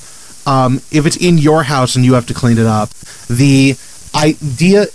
[0.46, 2.90] Um, if it's in your house and you have to clean it up,
[3.28, 3.74] the
[4.14, 4.86] idea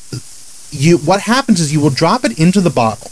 [0.72, 3.12] you what happens is you will drop it into the bottle,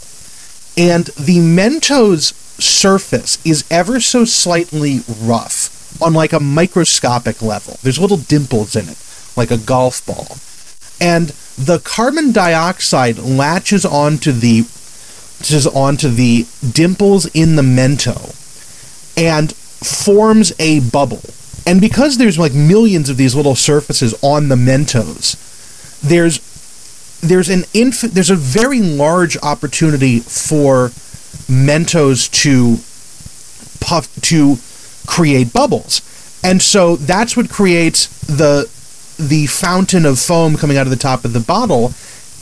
[0.78, 5.69] and the Mentos surface is ever so slightly rough
[6.00, 7.78] on like a microscopic level.
[7.82, 8.98] There's little dimples in it,
[9.36, 10.38] like a golf ball,
[11.00, 14.62] and the carbon dioxide latches onto the
[15.40, 18.36] latches onto the dimples in the Mento
[19.16, 21.22] and forms a bubble.
[21.66, 25.36] And because there's like millions of these little surfaces on the Mentos,
[26.02, 26.40] there's
[27.20, 30.88] there's an inf- there's a very large opportunity for
[31.48, 32.78] Mentos to
[33.84, 34.58] puff to
[35.10, 36.00] create bubbles.
[36.42, 38.70] And so that's what creates the
[39.18, 41.92] the fountain of foam coming out of the top of the bottle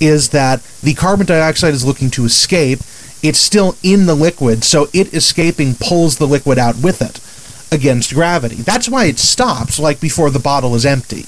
[0.00, 2.78] is that the carbon dioxide is looking to escape.
[3.20, 7.18] It's still in the liquid, so it escaping pulls the liquid out with it
[7.72, 8.56] against gravity.
[8.56, 11.26] That's why it stops like before the bottle is empty.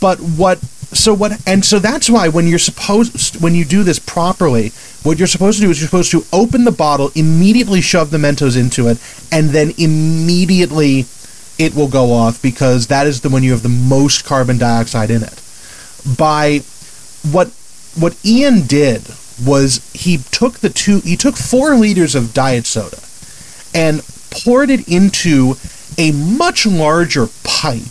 [0.00, 0.58] But what
[0.92, 4.70] so what and so that's why when you're supposed when you do this properly,
[5.02, 8.18] what you're supposed to do is you're supposed to open the bottle, immediately shove the
[8.18, 8.98] Mentos into it,
[9.30, 11.04] and then immediately
[11.58, 15.10] it will go off because that is the when you have the most carbon dioxide
[15.10, 15.42] in it.
[16.16, 16.62] By
[17.30, 17.48] what
[17.98, 19.02] what Ian did
[19.44, 22.98] was he took the two he took four liters of diet soda
[23.74, 25.54] and poured it into
[25.98, 27.82] a much larger pipe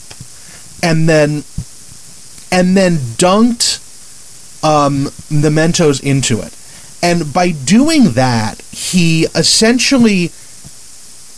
[0.82, 1.44] and then
[2.52, 3.84] and then dunked
[4.64, 6.54] um, the Mentos into it.
[7.04, 10.32] And by doing that, he essentially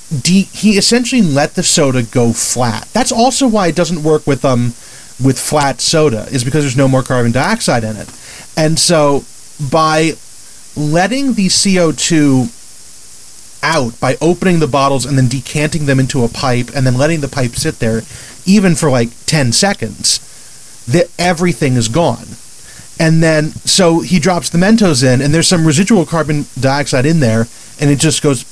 [0.10, 2.88] de- he essentially let the soda go flat.
[2.94, 4.74] That's also why it doesn't work with um
[5.22, 8.10] with flat soda is because there's no more carbon dioxide in it.
[8.56, 9.26] And so
[9.70, 10.14] by
[10.78, 12.56] letting the CO2
[13.62, 17.20] out by opening the bottles and then decanting them into a pipe and then letting
[17.20, 18.02] the pipe sit there
[18.46, 20.20] even for like 10 seconds
[20.92, 22.26] that everything is gone
[23.00, 27.20] and then so he drops the mentos in and there's some residual carbon dioxide in
[27.20, 27.48] there
[27.80, 28.44] and it just goes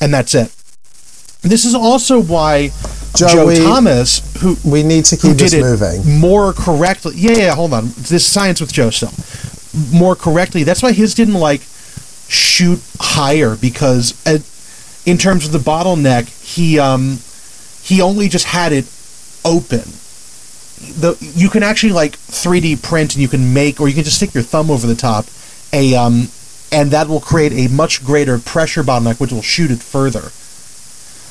[0.00, 0.52] and that's it
[1.42, 2.70] this is also why
[3.16, 6.18] Joe, joe we- thomas who We need to keep this moving.
[6.18, 7.12] more correctly.
[7.16, 7.88] Yeah, yeah, hold on.
[7.96, 9.12] This science with Joe still.
[9.96, 10.64] More correctly.
[10.64, 11.60] That's why his didn't like
[12.28, 14.38] shoot higher because uh,
[15.08, 17.18] in terms of the bottleneck, he um
[17.82, 18.86] he only just had it
[19.44, 19.82] open.
[20.78, 24.16] The you can actually like 3D print and you can make or you can just
[24.16, 25.26] stick your thumb over the top
[25.72, 26.28] a um
[26.70, 30.32] and that will create a much greater pressure bottleneck which will shoot it further.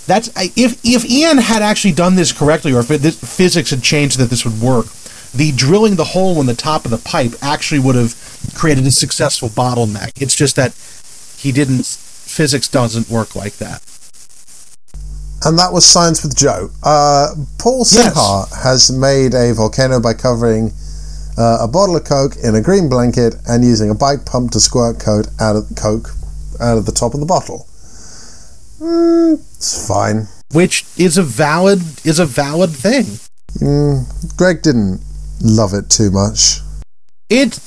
[0.08, 4.18] That's if if Ian had actually done this correctly or if this, physics had changed
[4.20, 4.88] that this would work,
[5.34, 8.16] the drilling the hole in the top of the pipe actually would have
[8.56, 10.22] created a successful bottleneck.
[10.22, 10.74] It's just that
[11.38, 13.82] he didn't physics doesn't work like that.
[15.44, 16.70] And that was Science with Joe.
[16.84, 18.64] Uh, Paul Yes.
[18.64, 20.72] Has made a volcano by covering
[21.38, 24.60] uh, a bottle of Coke in a green blanket and using a bike pump to
[24.60, 26.10] squirt coke out of Coke
[26.60, 27.66] out of the top of the bottle.
[28.80, 30.28] Mm, it's fine.
[30.54, 33.06] which is a valid is a valid thing.
[33.60, 35.02] Mm, Greg didn't
[35.42, 36.60] love it too much.
[37.30, 37.60] It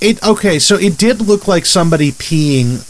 [0.00, 2.80] it okay, so it did look like somebody peeing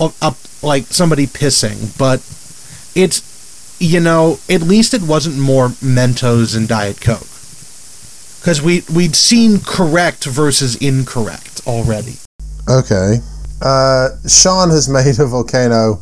[0.00, 2.20] up, up like somebody pissing, but
[2.94, 3.20] it's
[3.78, 7.28] you know, at least it wasn't more Mentos and Diet Coke.
[8.42, 12.16] Cuz we we'd seen correct versus incorrect already.
[12.68, 13.20] Okay.
[13.60, 16.00] Uh, Sian has made a volcano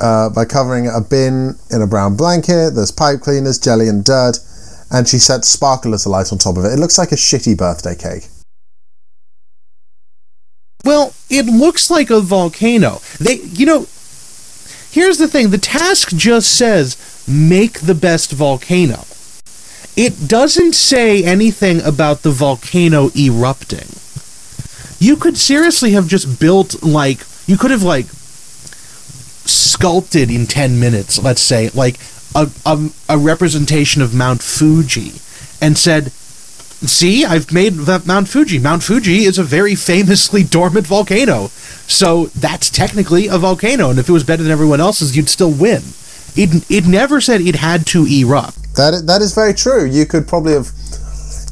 [0.00, 2.74] uh, by covering a bin in a brown blanket.
[2.74, 4.38] There's pipe cleaners, jelly, and dirt.
[4.90, 6.72] And she set sparkle as a light on top of it.
[6.72, 8.28] It looks like a shitty birthday cake.
[10.84, 13.00] Well, it looks like a volcano.
[13.18, 13.86] They, you know,
[14.94, 16.96] here's the thing the task just says
[17.28, 19.04] make the best volcano.
[19.96, 23.88] It doesn't say anything about the volcano erupting.
[24.98, 28.06] You could seriously have just built, like, you could have, like,
[29.46, 31.98] sculpted in 10 minutes, let's say, like,
[32.34, 35.12] a, a, a representation of Mount Fuji
[35.60, 36.12] and said,
[36.86, 38.58] See, I've made that Mount Fuji.
[38.58, 41.48] Mount Fuji is a very famously dormant volcano.
[41.86, 45.50] So that's technically a volcano, and if it was better than everyone else's, you'd still
[45.50, 45.82] win.
[46.36, 48.74] It, it never said it had to erupt.
[48.76, 49.84] That that is very true.
[49.84, 50.70] You could probably have,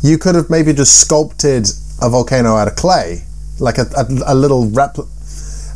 [0.03, 1.69] you could have maybe just sculpted
[2.01, 3.25] a volcano out of clay,
[3.61, 5.07] like a, a, a little repl,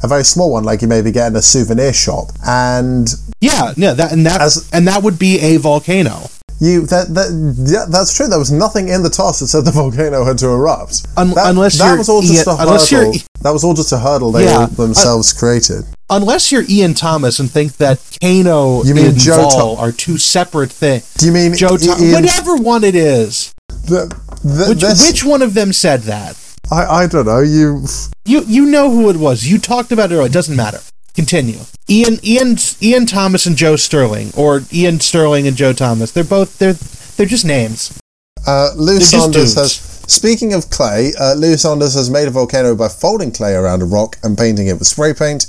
[0.03, 3.09] a very small one, like you maybe get in a souvenir shop, and
[3.41, 6.29] Yeah, yeah, that and that As- and that would be a volcano.
[6.59, 7.29] You that that
[7.67, 8.29] yeah, that's true.
[8.29, 11.07] There was nothing in the toss that said the volcano had to erupt.
[11.17, 13.13] Un- that, unless that you're- was all just a hurdle.
[13.43, 15.85] That was all just a hurdle they Yeah, themselves created.
[16.09, 19.93] Unless you're Iain Thomas and think that Kano You mean and Joe Vol Tho- are
[19.93, 21.13] two separate things.
[21.15, 23.53] Do you mean Joe, Iain- whatever one it is.
[23.69, 24.07] the-
[24.43, 26.37] the- Which, this- which one of them said that?
[26.73, 27.41] I I don't know.
[27.41, 27.85] You
[28.25, 29.47] You you know who it was.
[29.47, 30.27] You talked about it earlier.
[30.27, 30.81] It doesn't matter.
[31.17, 31.61] Continue.
[31.89, 36.13] Iain Iain Iain Thomas and Joe Stirling, or Iain Stirling and Joe Thomas.
[36.13, 37.99] They're both they're they're just names.
[38.47, 39.73] Uh, Lou Sanders has.
[40.09, 43.87] Speaking of clay, uh, Lou Sanders has made a volcano by folding clay around a
[43.87, 45.47] rock and painting it with spray paint.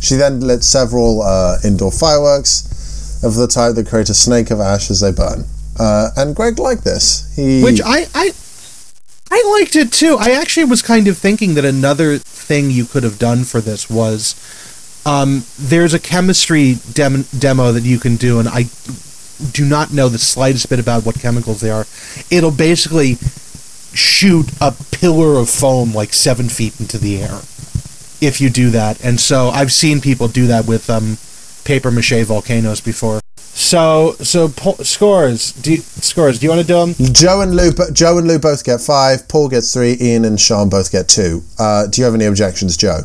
[0.00, 4.60] She then lit several uh, indoor fireworks of the type that create a snake of
[4.60, 5.44] ash as they burn.
[5.78, 7.34] Uh, and Greg liked this.
[7.36, 8.32] He Which I I
[9.30, 10.16] I liked it too.
[10.18, 13.90] I actually was kind of thinking that another thing you could have done for this
[13.90, 14.34] was
[15.08, 18.66] um, there's a chemistry dem- demo that you can do, and I
[19.52, 21.86] do not know the slightest bit about what chemicals they are.
[22.30, 23.14] It'll basically
[23.94, 27.40] shoot a pillar of foam like seven feet into the air
[28.20, 29.02] if you do that.
[29.02, 31.16] And so I've seen people do that with um,
[31.64, 33.20] paper mache volcanoes before.
[33.36, 34.48] So so
[34.82, 35.52] scores.
[35.52, 36.38] Do you, scores?
[36.38, 37.12] Do you want to do them?
[37.12, 39.26] Joe and Lou, Joe and Lou both get five.
[39.26, 39.96] Paul gets three.
[40.00, 41.42] Iain and Sian both get two.
[41.58, 43.00] Uh, do you have any objections, Joe?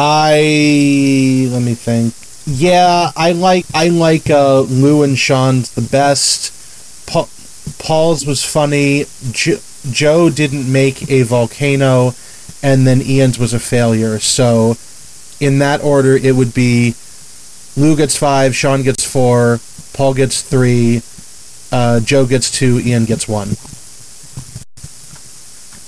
[0.00, 2.14] I let me think.
[2.46, 6.54] Yeah, I like I like uh, Lou and Sian's the best.
[7.08, 7.28] Pa-
[7.80, 9.06] Paul's was funny.
[9.32, 9.58] Jo-
[9.90, 12.14] Joe didn't make a volcano,
[12.62, 14.20] and then Iain's was a failure.
[14.20, 14.76] So,
[15.40, 16.94] in that order, it would be
[17.76, 19.58] Lou gets five, Sian gets four,
[19.94, 21.02] Paul gets three,
[21.72, 23.56] uh, Joe gets two, Iain gets one.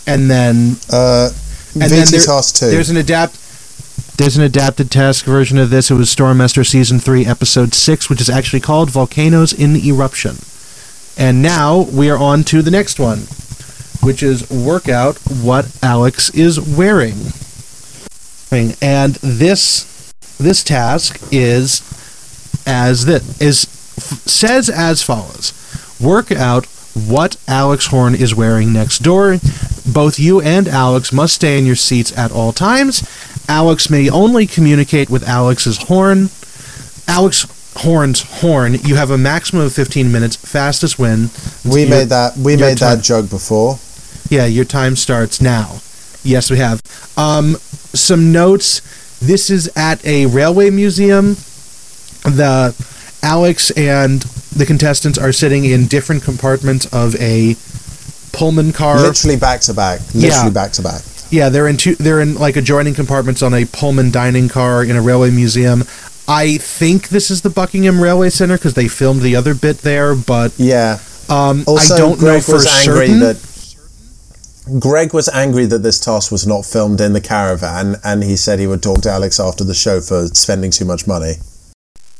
[0.07, 1.31] And then Uh,
[1.75, 2.21] and then there-.
[2.73, 3.37] There's an adapt.
[4.21, 5.91] There's an adapted task version of this.
[5.91, 10.37] It was Stormester season three, episode six, which is actually called "Volcanoes in Eruption."
[11.17, 13.21] And now we are on to the next one,
[14.03, 17.15] which is work out what Alex is wearing.
[18.83, 21.81] And this this task is
[22.67, 23.61] as this is
[24.31, 25.55] says as follows:
[25.99, 29.39] Work out what Alex Horne is wearing next door.
[29.91, 33.03] Both you and Alex must stay in your seats at all times.
[33.51, 36.31] Alex may only communicate with Alex's horn.
[37.09, 37.47] Alex
[37.79, 38.75] Horne's horn.
[38.85, 40.37] You have a maximum of 15 minutes.
[40.37, 41.31] Fastest win.
[41.65, 42.37] we Your- made that.
[42.37, 43.79] We made time- that joke before.
[44.29, 45.81] yeah, your time starts now.
[46.23, 46.81] Yes, we have.
[47.17, 47.57] Um,
[47.93, 48.83] some notes.
[49.21, 51.37] This is at a railway museum.
[52.23, 52.75] The
[53.23, 54.23] Alex and
[54.55, 57.57] the contestants are sitting in different compartments of a
[58.33, 59.01] Pullman car.
[59.01, 60.01] Literally back to back.
[60.15, 60.49] Literally Yeah.
[60.51, 61.03] back to back.
[61.31, 61.95] Yeah, they're in two.
[61.95, 65.85] They're in like adjoining compartments on a Pullman dining car in a railway museum.
[66.27, 70.15] I think this is the Buckingham Railway Center because they filmed the other bit there,
[70.15, 70.99] but Yeah.
[71.29, 73.21] um, Also, I don't Greg know for was angry certain.
[73.21, 73.37] that
[74.79, 78.59] Greg was angry that this toss was not filmed in the caravan, and he said
[78.61, 81.35] he would talk to Alex after the show for spending too much money.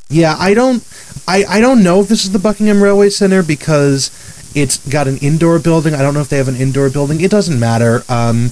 [0.09, 0.83] Yeah, I don't,
[1.27, 4.11] I, I don't know if this is the Buckingham Railway Center because
[4.53, 5.93] it's got an indoor building.
[5.93, 7.21] I don't know if they have an indoor building.
[7.21, 8.03] It doesn't matter.
[8.09, 8.51] Um,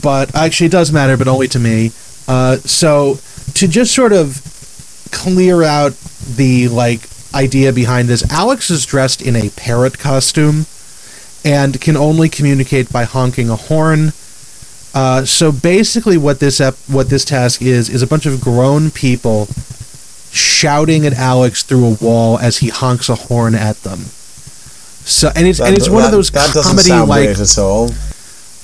[0.00, 1.90] but actually, it does matter, but only to me.
[2.28, 3.18] Uh, so
[3.54, 4.40] to just sort of
[5.10, 5.92] clear out
[6.36, 10.66] the like idea behind this, Alex is dressed in a parrot costume
[11.44, 14.12] and can only communicate by honking a horn.
[14.94, 18.90] Uh, so basically, what this ep- what this task is is a bunch of grown
[18.90, 19.48] people
[20.30, 24.00] shouting at Alex through a wall as he honks a horn at them.
[25.04, 27.90] So and it's and it's one of that- those that doesn't comedy like at all.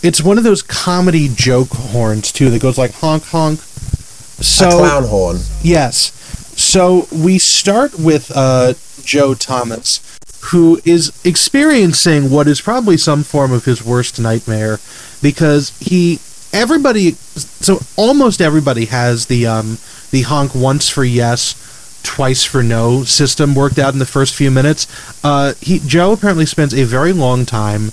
[0.03, 3.61] It's one of those comedy joke horns too that goes like honk honk.
[3.61, 5.39] So a clown horn.
[5.63, 6.13] Yes.
[6.57, 13.53] So we start with uh, Joe Thomas, who is experiencing what is probably some form
[13.53, 14.79] of his worst nightmare,
[15.23, 16.21] because he
[16.53, 19.79] everybody so almost everybody has the um,
[20.11, 24.51] the honk once for yes, twice for no system worked out in the first few
[24.51, 24.87] minutes.
[25.25, 27.91] Uh, he Joe apparently spends a very long time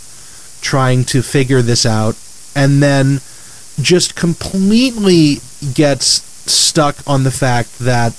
[0.61, 2.15] trying to figure this out,
[2.55, 3.21] and then
[3.81, 5.37] just completely
[5.73, 8.13] gets stuck on the fact that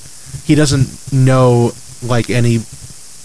[0.45, 1.72] he doesn't know
[2.03, 2.61] like any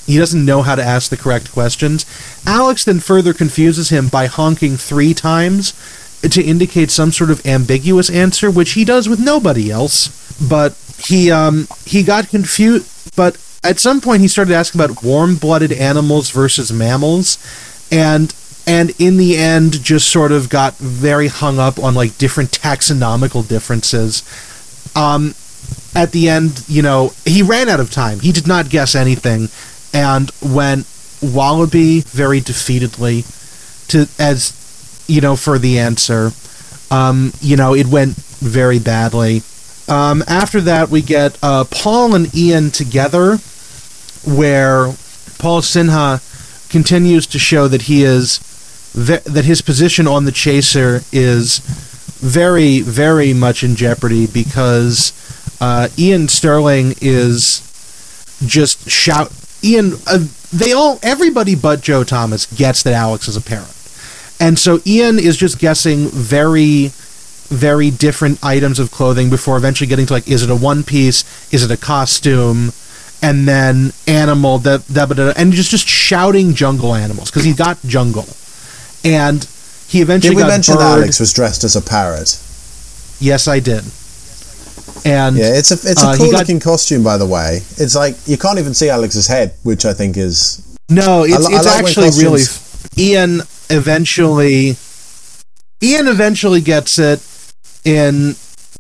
[0.05, 2.05] he doesn't know how to ask the correct questions.
[2.45, 5.73] Alex then further confuses him by honking 3 times
[6.21, 10.09] to indicate some sort of ambiguous answer which he does with nobody else,
[10.39, 15.71] but he um he got confused but at some point he started asking about warm-blooded
[15.71, 17.37] animals versus mammals
[17.91, 18.33] and
[18.71, 23.45] and in the end just sort of got very hung up on like different taxonomical
[23.45, 24.23] differences.
[24.95, 25.35] Um
[25.93, 28.21] at the end you know he ran out of time.
[28.21, 29.49] He did not guess anything
[29.93, 30.87] and went
[31.21, 33.25] wallaby very defeatedly
[33.89, 34.55] to as
[35.05, 36.31] you know for the answer.
[36.89, 39.41] Um you know it went very badly.
[39.89, 43.35] Um after that we get uh paul and iain together
[44.23, 44.93] where
[45.39, 46.21] paul sinha
[46.69, 48.39] continues to show that he is
[48.93, 51.59] ve- that his position on the chaser is
[52.19, 55.11] very very much in jeopardy because
[55.59, 57.67] uh, Iain Stirling is
[58.45, 59.31] just shout
[59.63, 63.77] Iain uh, they all everybody but Joe Thomas gets that Alex is a parent.
[64.39, 66.91] And so Iain is just guessing very
[67.47, 71.23] very different items of clothing before eventually getting to like is it a one piece,
[71.53, 72.71] is it a costume,
[73.21, 77.53] and then animal da, da, da, da, and just just shouting jungle animals because he
[77.53, 78.25] got jungle.
[79.03, 79.47] And
[79.87, 80.81] he eventually Did we got mention bird.
[80.81, 82.37] that Alex was dressed as a parrot?
[83.19, 83.83] Yes, I did.
[85.03, 87.63] And Yeah, it's a it's a Uh, cool got- looking costume, by the way.
[87.77, 91.55] It's like you can't even see Alex's head, which I think is No, it's, I
[91.55, 92.43] it's like actually really.
[92.99, 94.77] Iain eventually.
[95.83, 97.19] Iain eventually gets it
[97.83, 98.35] in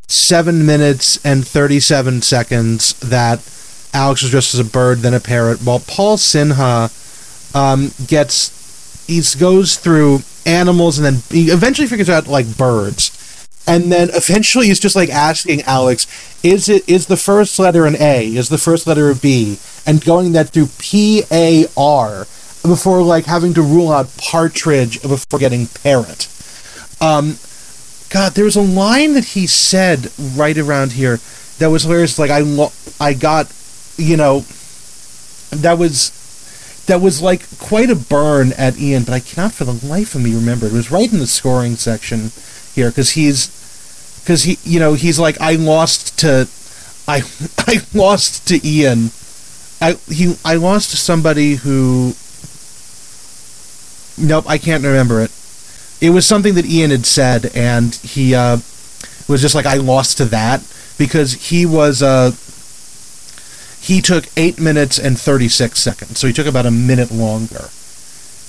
[0.07, 3.39] seven minutes and 37 seconds that
[3.93, 6.91] Alex was dressed as a bird, then a parrot, while Paul Sinha
[7.55, 8.51] um, gets.
[9.11, 13.17] He goes through animals and then he eventually figures out like birds.
[13.67, 16.07] And then eventually he's just like asking Alex,
[16.43, 18.33] is it is the first letter an A?
[18.33, 19.59] Is the first letter a B?
[19.85, 22.25] And going that through P A R
[22.63, 26.27] before like having to rule out partridge before getting parrot.
[27.01, 27.37] Um
[28.09, 31.19] God, there was a line that he said right around here
[31.59, 32.17] that was hilarious.
[32.17, 33.53] Like I lo- I got
[33.97, 34.45] you know
[35.51, 36.11] that was
[36.87, 40.21] that was like quite a burn at Iain, but I cannot for the life of
[40.21, 40.65] me remember.
[40.65, 42.31] It was right in the scoring section
[42.73, 43.47] here because he's
[44.21, 46.47] because he you know he's like I lost to
[47.07, 47.23] I
[47.59, 49.11] I lost to Iain.
[49.79, 52.15] I he I lost to somebody who
[54.17, 55.31] Nope, I can't remember it.
[55.99, 58.57] It was something that Iain had said and he uh
[59.27, 60.61] was just like I lost to that
[60.97, 62.31] because he was uh
[63.81, 66.19] he took 8 minutes and 36 seconds.
[66.19, 67.69] So he took about a minute longer.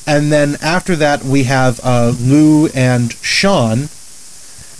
[0.06, 3.88] And then after that we have uh Lou and Sian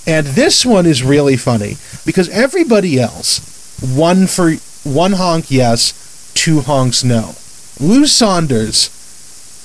[0.06, 3.38] and this one is really funny because everybody else,
[3.80, 7.36] one for one honk yes, two honks no.
[7.78, 8.88] Lou Sanders,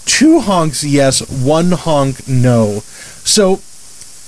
[0.05, 2.81] two honks yes, one honk no.
[3.23, 3.61] So,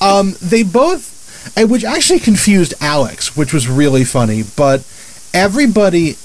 [0.01, 4.43] um, they both, which actually confused Alex, which was really funny.
[4.43, 4.83] But
[5.31, 6.17] everybody,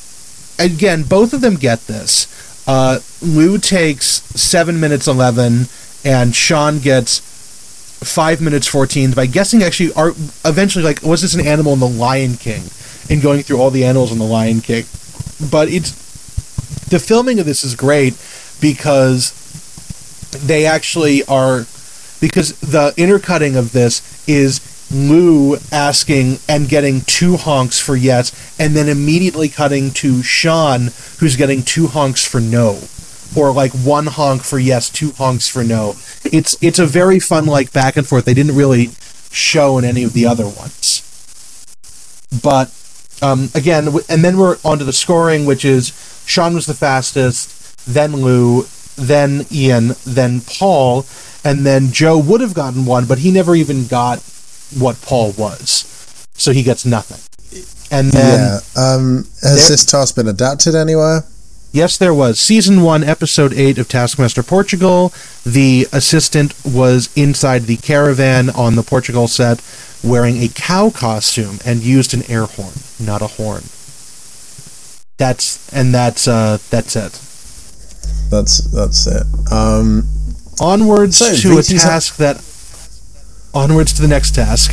[0.58, 2.26] again, both of them get this.
[2.66, 4.06] Uh, Lou takes
[4.38, 5.66] seven minutes eleven,
[6.04, 7.20] and Sian gets
[8.02, 9.12] five minutes fourteen.
[9.12, 10.10] By guessing, actually, are
[10.44, 12.62] eventually like was this an animal in the Lion King,
[13.10, 14.84] and going through all the animals in the Lion King.
[15.50, 15.92] But it's
[16.88, 18.14] the filming of this is great
[18.60, 19.32] because
[20.44, 21.66] they actually are
[22.20, 24.60] because the intercutting of this is
[24.90, 31.36] Lou asking and getting two honks for yes, and then immediately cutting to Sian, who's
[31.36, 32.80] getting two honks for no,
[33.36, 35.96] or like one honk for yes, two honks for no.
[36.24, 38.24] It's it's a very fun like back and forth.
[38.24, 38.90] They didn't really
[39.30, 41.02] show in any of the other ones,
[42.42, 42.70] but
[43.22, 45.88] um, again, and then we're onto the scoring, which is
[46.26, 48.66] Sian was the fastest, then Lou,
[48.96, 51.06] then Iain, then Paul,
[51.44, 54.22] and then Joe would have gotten one, but he never even got
[54.78, 57.20] what Paul was, so he gets nothing.
[57.90, 61.24] And then, yeah, um, has there, this task been adapted anywhere?
[61.72, 62.38] Yes, there was.
[62.38, 65.12] Season 1, Episode 8 of Taskmaster Portugal.
[65.44, 69.60] The assistant was inside the caravan on the Portugal set
[70.04, 73.64] wearing a cow costume and used an air horn, not a horn.
[75.16, 77.12] That's and that's uh that's it.
[78.30, 79.26] That's that's it.
[79.50, 80.08] Um
[80.60, 82.36] onwards so, to VT's a task that
[83.54, 84.72] onwards to the next task.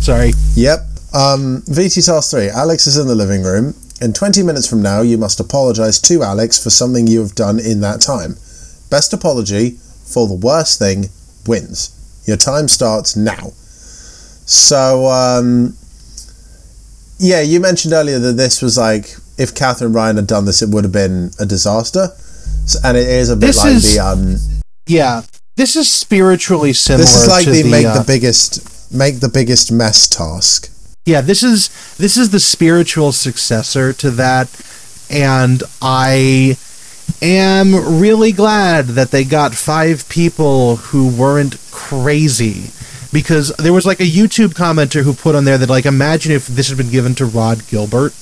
[0.00, 0.32] Sorry.
[0.54, 0.80] Yep.
[1.14, 2.48] Um VT task 3.
[2.48, 3.74] Alex is in the living room.
[4.00, 7.58] In 20 minutes from now, you must apologize to Alex for something you have done
[7.58, 8.36] in that time.
[8.90, 11.06] Best apology for the worst thing
[11.46, 11.92] wins.
[12.26, 13.52] Your time starts now.
[14.46, 15.76] So, um,
[17.18, 20.68] yeah, you mentioned earlier that this was like if Katherine Ryan had done this, it
[20.68, 22.08] would have been a disaster.
[22.66, 24.36] So, and it is a bit this like is, the um,
[24.86, 25.22] yeah.
[25.56, 27.04] This is spiritually similar.
[27.04, 30.70] This is like the, the make uh, the biggest make the biggest mess task.
[31.06, 34.50] Yeah, this is this is the spiritual successor to that,
[35.08, 36.58] and I
[37.22, 42.70] am really glad that they got five people who weren't crazy
[43.10, 46.46] because there was like a YouTube commenter who put on there that like imagine if
[46.46, 48.12] this had been given to Rhod Gilbert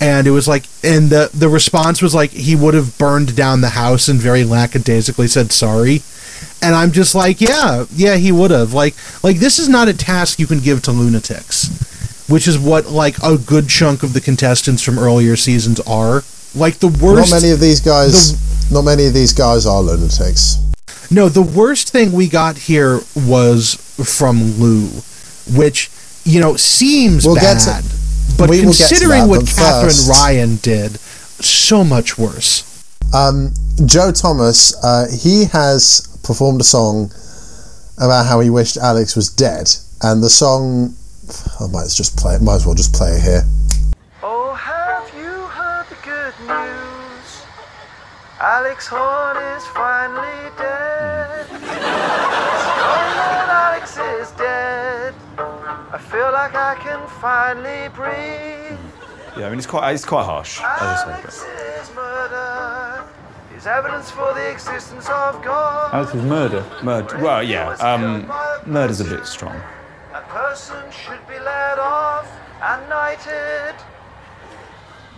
[0.00, 3.60] and it was like and the the response was like he would have burned down
[3.60, 6.02] the house and very lackadaisically said sorry
[6.62, 8.72] and i'm just like yeah yeah he would have.
[8.72, 11.88] Like like this is not a task you can give to lunatics
[12.28, 16.22] which is what like a good chunk of the contestants from earlier seasons are.
[16.54, 19.80] Like the worst not many of these guys the, not many of these guys are
[19.80, 20.58] lunatics.
[21.10, 24.88] No the worst thing we got here was from lou
[25.56, 25.90] which
[26.24, 27.84] you know seems we'll bad
[28.36, 32.64] but we considering that, what but Katherine first, Ryan did, so much worse.
[33.12, 33.52] Um,
[33.84, 37.10] Joe Thomas, uh, he has performed a song
[37.96, 39.66] about how he wished Alex was dead,
[40.02, 40.94] and the song,
[41.58, 42.42] I might just play it.
[42.42, 43.42] Might as well just play it here.
[44.22, 47.26] Oh, have you heard the good news?
[48.40, 51.46] Alex Horne is finally dead.
[53.48, 55.14] Alex is dead.
[55.38, 58.78] I feel like I can finally breathe.
[59.38, 60.60] Yeah, I mean it's quite it's quite harsh.
[60.60, 63.08] Alex is murder
[63.58, 65.92] is evidence for the existence of God.
[65.92, 66.64] Alex is murder.
[66.84, 67.18] Murder.
[67.18, 67.70] Well, yeah.
[67.80, 68.30] Um,
[68.70, 69.60] murder's a bit strong.
[70.14, 72.30] A person should be let off
[72.62, 73.74] and knighted.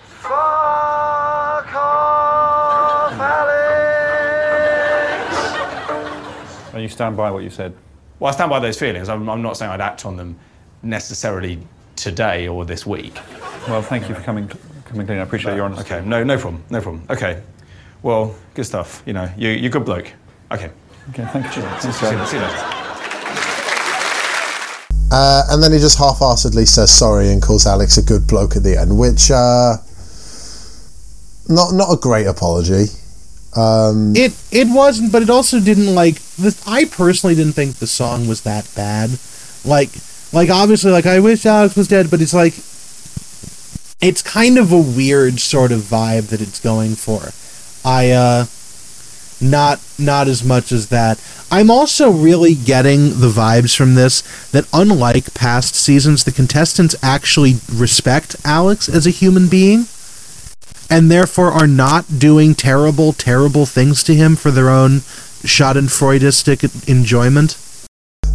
[0.05, 3.53] Fuck off, Alex.
[6.73, 7.75] And you stand by what you said.
[8.19, 9.11] Well, I stand by those feelings.
[9.11, 10.39] I'm, I'm not saying I'd act on them
[10.83, 11.59] necessarily
[11.95, 13.19] today or this week.
[13.69, 14.49] Well, thank you for coming
[14.87, 15.19] coming clean.
[15.19, 15.93] I appreciate your honesty.
[15.93, 17.05] Okay, no, no problem, no problem.
[17.11, 17.43] Okay,
[18.03, 19.03] well, good stuff.
[19.07, 20.13] You know, you, you're a good bloke.
[20.51, 20.71] Okay.
[21.11, 21.63] Okay, thank you.
[21.63, 22.81] Thanks, see, you, see you later.
[25.13, 28.63] Uh, and then he just half-heartedly says sorry and calls Alex a good bloke at
[28.63, 29.77] the end, which uh,
[31.49, 32.87] not not a great apology.
[33.57, 36.21] Um, it it wasn't, but it also didn't like.
[36.37, 39.11] This, I personally didn't think the song was that bad.
[39.65, 39.91] Like
[40.33, 42.55] like obviously, like I wish Alex was dead, but it's like
[44.01, 47.33] it's kind of a weird sort of vibe that it's going for.
[47.85, 48.47] I uh
[49.41, 51.21] not not as much as that.
[51.51, 54.23] I'm also really getting the vibes from this
[54.53, 59.87] that unlike past seasons, the contestants actually respect Alex as a human being
[60.91, 65.01] and therefore are not doing terrible, terrible things to him for their own
[65.43, 67.57] schadenfreudistic enjoyment.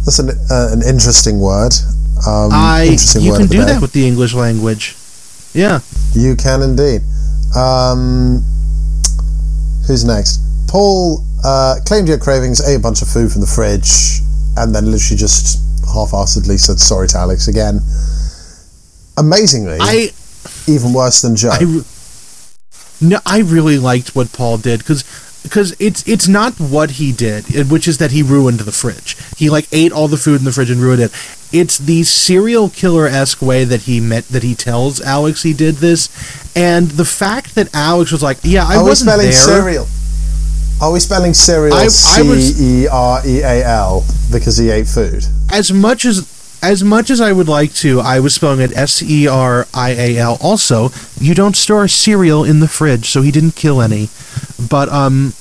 [0.04, 1.72] That's an, uh, an interesting word.
[2.26, 4.96] Um, I interesting you word can do that with the English language.
[5.52, 5.80] Yeah,
[6.14, 7.02] you can indeed.
[7.54, 8.44] Um,
[9.86, 10.40] who's next?
[10.68, 14.20] Paul uh, claimed he had cravings, ate a bunch of food from the fridge,
[14.56, 17.80] and then literally just half-assedly said sorry to Alex again.
[19.16, 20.10] Amazingly, I
[20.66, 21.50] even worse than Joe.
[21.52, 21.82] I,
[23.00, 25.04] No, I really liked what Paul did because
[25.46, 29.16] because it's it's not what he did, which is that he ruined the fridge.
[29.36, 31.12] He like ate all the food in the fridge and ruined it.
[31.52, 35.76] It's the serial killer esque way that he met that he tells Alex he did
[35.76, 36.08] this,
[36.56, 39.86] and the fact that Alex was like, "Yeah, I Are we wasn't spelling there." cereal?
[40.80, 45.24] Are we spelling cereal C E R E A L because he ate food?
[45.52, 46.22] as much as
[46.62, 49.90] as much as I would like to, I was spelling it S E R I
[49.90, 50.38] A L.
[50.40, 50.90] Also,
[51.20, 54.08] you don't store cereal in the fridge, so he didn't kill any.
[54.58, 55.34] But um,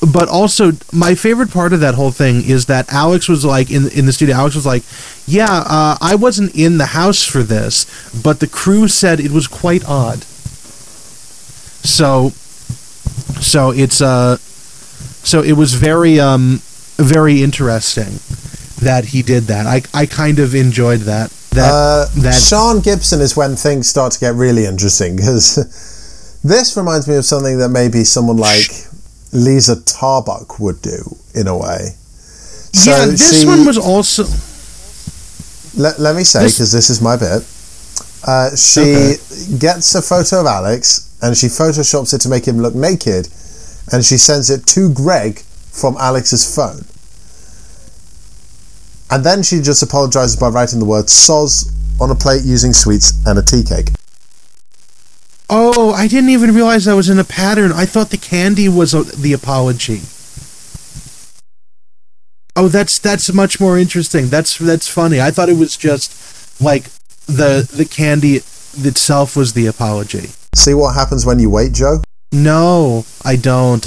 [0.00, 3.88] but also my favorite part of that whole thing is that Alex was like in
[3.90, 4.36] in the studio.
[4.36, 4.82] Alex was like,
[5.26, 7.86] "Yeah, uh, I wasn't in the house for this,
[8.22, 10.24] but the crew said it was quite odd."
[11.84, 12.30] So,
[13.40, 14.36] so it's uh,
[15.24, 16.60] so it was very um,
[16.96, 18.20] very interesting
[18.82, 19.66] that he did that.
[19.66, 21.30] I I kind of enjoyed that.
[21.52, 25.56] That Uh, that Sian Gibson is when things start to get really interesting because
[26.44, 28.70] this reminds me of something that maybe someone like
[29.32, 31.94] Liza Tarbuck would do in a way.
[32.72, 34.24] So yeah, this she- one was also
[35.76, 37.42] Let, let me say, This- because this is my bit.
[38.26, 39.16] Uh, she Okay.
[39.58, 43.28] gets a photo of Alex and she photoshops it to make him look naked,
[43.92, 46.84] and she sends it to Greg from Alex's phone.
[49.10, 53.12] And then she just apologizes by writing the word "soz" on a plate using sweets
[53.26, 53.90] and a tea cake.
[55.50, 57.72] Oh, I didn't even realize that was in a pattern.
[57.72, 60.02] I thought the candy was the apology.
[62.54, 64.28] Oh, that's that's much more interesting.
[64.28, 65.20] That's that's funny.
[65.20, 66.90] I thought it was just like
[67.26, 68.42] the the candy
[68.76, 70.30] itself was the apology.
[70.54, 72.02] See what happens when you wait, Joe?
[72.32, 73.84] No, I don't.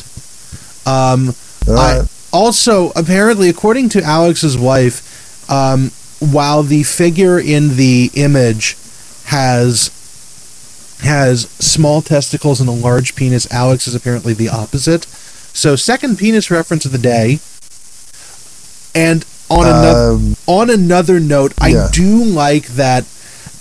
[0.85, 1.35] Um,
[1.67, 2.01] All I,
[2.33, 5.10] also, apparently, according to Alex's wife,
[5.51, 8.77] um, while the figure in the image
[9.25, 9.91] has
[11.01, 15.05] has small testicles and a large penis, Alex is apparently the opposite.
[15.53, 17.39] So, second penis reference of the day.
[18.93, 21.87] And on another Um, on another note, yeah.
[21.87, 23.05] I do like that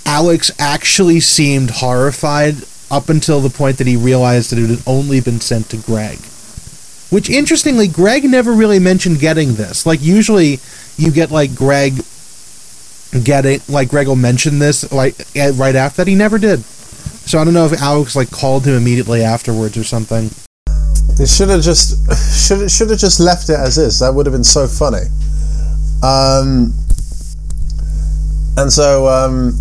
[0.04, 2.56] Alex actually seemed horrified
[2.90, 6.18] up until the point that he realized that it had only been sent to Greg.
[7.10, 9.84] Which, interestingly, Greg never really mentioned getting this.
[9.84, 10.60] Like, usually
[10.96, 11.94] you get, like, Greg
[13.24, 16.08] getting, like, Greg will mention this, like, eh, right after that.
[16.08, 16.60] He never did.
[16.64, 20.30] So I don't know if Alex, like, called him immediately afterwards or something.
[21.18, 21.98] It should have just
[22.48, 23.98] should should have just left it as is.
[23.98, 25.04] That would have been so funny.
[26.02, 26.72] Um,
[28.56, 29.58] and so um,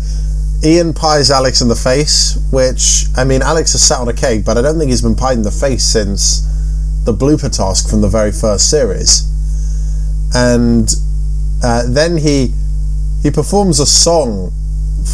[0.64, 4.46] Iain pies Alex in the face, which I mean, Alex has sat on a cake,
[4.46, 6.48] but I don't think he's been pied in the face since
[7.04, 9.30] the blooper task from the very first series.
[10.34, 10.92] And
[11.62, 12.52] uh, then he
[13.22, 14.52] he performs a song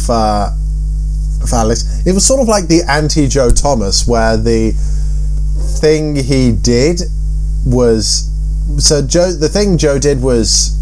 [0.05, 0.51] for
[1.47, 2.05] for Alex.
[2.05, 4.71] It was sort of like the anti Joe Thomas, where the
[5.79, 7.01] thing he did
[7.65, 8.29] was
[8.77, 9.31] so Joe.
[9.31, 10.77] The thing Joe did was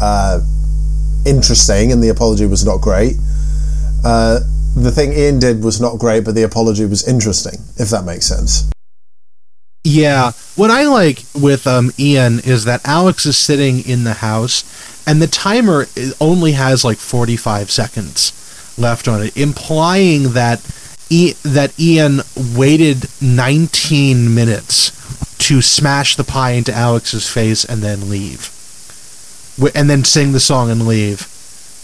[0.00, 0.40] uh,
[1.26, 3.16] interesting, and the apology was not great.
[4.04, 4.40] Uh,
[4.74, 7.54] the thing Iain did was not great, but the apology was interesting.
[7.78, 8.70] If that makes sense.
[9.84, 14.62] Yeah, what I like with um, Iain is that Alex is sitting in the house,
[15.06, 15.86] and the timer
[16.20, 18.32] only has like forty-five seconds
[18.78, 20.60] left on it, implying that
[21.10, 22.20] e- that Iain
[22.56, 24.92] waited nineteen minutes
[25.48, 28.52] to smash the pie into Alex's face and then leave,
[29.74, 31.26] and then sing the song and leave,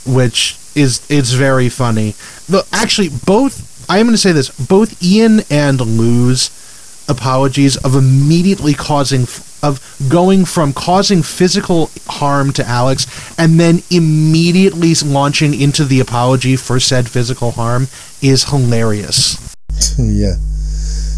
[0.07, 2.15] which is it's very funny.
[2.49, 6.51] Though actually, both I am going to say this: both Iain and Lou's
[7.09, 9.27] apologies of immediately causing
[9.63, 13.07] of going from causing physical harm to Alex
[13.39, 17.89] and then immediately launching into the apology for said physical harm
[18.23, 19.55] is hilarious.
[19.99, 20.35] yeah.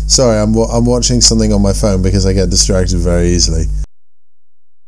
[0.07, 3.67] Sorry, I'm wa- I'm watching something on my phone because I get distracted very easily.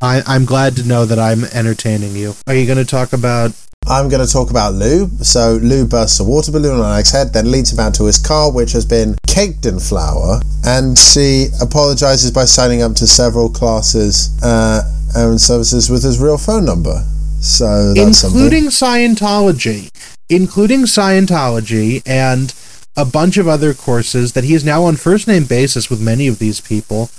[0.00, 2.34] I, I'm glad to know that I'm entertaining you.
[2.48, 3.53] Are you going to talk about?
[3.87, 5.09] I'm going to talk about Lou.
[5.22, 8.18] So Lou bursts a water balloon on Alex's head, then leads him out to his
[8.18, 13.49] car, which has been caked in flour, and she apologizes by signing up to several
[13.49, 14.83] classes uh,
[15.16, 17.05] and services with his real phone number.
[17.41, 19.91] So including Scientology,
[20.28, 22.55] including Scientology and
[22.97, 26.28] a bunch of other courses that he is now on first name basis with many
[26.28, 27.11] of these people.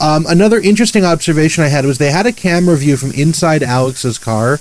[0.00, 4.18] Um, another interesting observation I had was they had a camera view from inside Alex's
[4.18, 4.58] car.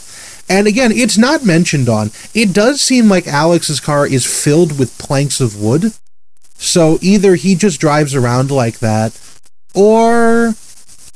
[0.50, 2.12] And again, it's not mentioned on.
[2.34, 5.94] It does seem like Alex's car is filled with planks of wood.
[6.56, 9.20] So either he just drives around like that,
[9.76, 10.56] or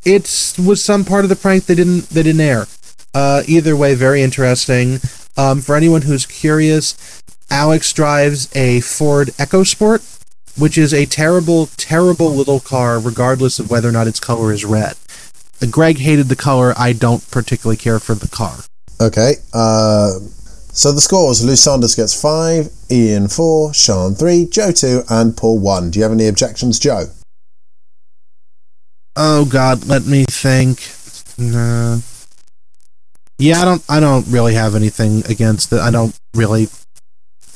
[0.03, 2.67] it was some part of the prank they didn't they didn't air.
[3.13, 4.99] Uh, either way, very interesting.
[5.37, 10.01] Um, for anyone who's curious, Alex drives a Ford EcoSport,
[10.57, 14.63] which is a terrible, terrible little car, regardless of whether or not its color is
[14.63, 14.95] red.
[15.61, 16.73] Uh, Greg hated the color.
[16.77, 18.59] I don't particularly care for the car.
[19.01, 19.33] Okay.
[19.51, 20.11] Uh,
[20.73, 25.59] so the scores: Lou Sanders gets five, Iain four, Sian three, Joe two, and Paul
[25.59, 25.89] one.
[25.89, 27.05] Do you have any objections, Joe?
[29.15, 30.87] Oh God, let me think.
[31.37, 31.99] Nah.
[33.39, 33.83] Yeah, I don't.
[33.89, 35.79] I don't really have anything against it.
[35.79, 36.67] I don't really.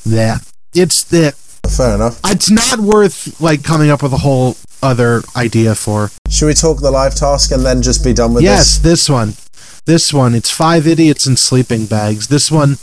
[0.04, 0.38] Yeah,
[0.74, 1.32] it's the.
[1.68, 2.20] Fair enough.
[2.26, 6.10] It's not worth like coming up with a whole other idea for.
[6.28, 8.76] Should we talk the live task and then just be done with yes, this?
[8.76, 9.34] Yes, this one.
[9.86, 10.34] This one.
[10.34, 12.26] It's five idiots in sleeping bags.
[12.28, 12.78] This one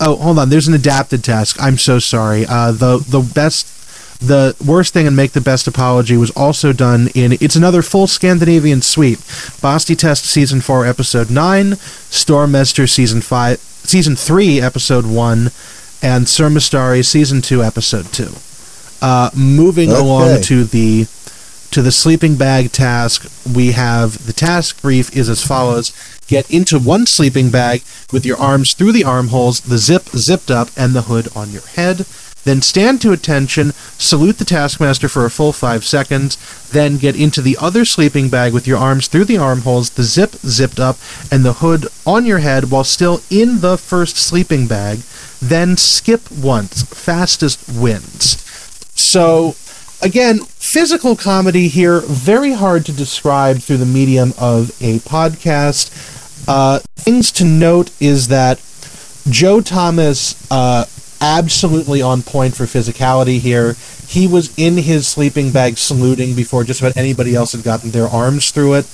[0.00, 0.48] oh hold on.
[0.48, 1.56] There's an adapted task.
[1.60, 2.46] I'm so sorry.
[2.48, 3.74] Uh, the the best.
[4.20, 8.08] The worst thing and make the best apology was also done in it's another full
[8.08, 9.18] Scandinavian suite.
[9.62, 11.74] Bäst i test season four episode nine,
[12.10, 15.52] Stormester season five season three episode one,
[16.02, 18.32] and Suurmestari season two episode two.
[19.00, 20.00] Uh, moving Okay.
[20.00, 21.06] along to the
[21.70, 25.92] to the sleeping bag task, we have the task brief is as follows:
[26.26, 30.70] Get into one sleeping bag with your arms through the armholes, the zip zipped up,
[30.76, 32.06] and the hood on your head.
[32.44, 36.38] Then stand to attention, salute the taskmaster for a full five seconds,
[36.70, 40.32] then get into the other sleeping bag with your arms through the armholes, the zip
[40.36, 40.96] zipped up,
[41.30, 45.00] and the hood on your head while still in the first sleeping bag.
[45.42, 46.84] Then skip once.
[46.84, 48.42] Fastest wins.
[48.94, 49.54] So,
[50.02, 55.90] again, physical comedy here, very hard to describe through the medium of a podcast.
[56.48, 58.62] Uh, things to note is that
[59.28, 60.84] Joe Thomas, uh,
[61.20, 63.74] absolutely on point for physicality here.
[64.06, 68.06] He was in his sleeping bag saluting before just about anybody else had gotten their
[68.06, 68.86] arms through it.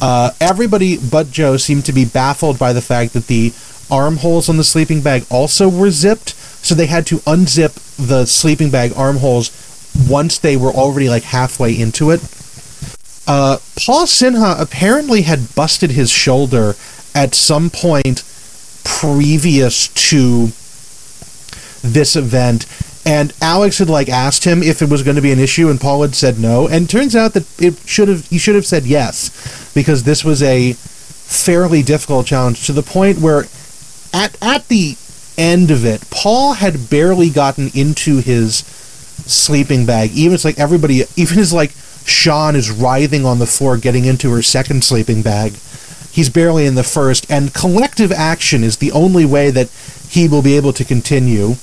[0.00, 3.52] Uh, everybody but Joe seemed to be baffled by the fact that the
[3.90, 8.70] armholes on the sleeping bag also were zipped, so they had to unzip the sleeping
[8.70, 9.50] bag armholes
[10.08, 12.20] once they were already like halfway into it.
[13.26, 16.74] Uh, Paul Sinha apparently had busted his shoulder
[17.14, 18.24] at some point
[18.84, 20.52] previous to
[21.82, 22.66] this event
[23.06, 25.80] and Alex had like asked him if it was going to be an issue and
[25.80, 28.84] Paul had said no and turns out that it should have he should have said
[28.84, 33.44] yes because this was a fairly difficult challenge to the point where
[34.12, 34.96] at at the
[35.38, 38.62] end of it Paul had barely gotten into his
[39.26, 40.10] sleeping bag.
[40.12, 41.70] Even it's like everybody even as like
[42.06, 45.54] Sian is writhing on the floor getting into her second sleeping bag
[46.10, 47.30] he's barely in the first.
[47.30, 49.70] And collective action is the only way that
[50.08, 51.54] he will be able to continue.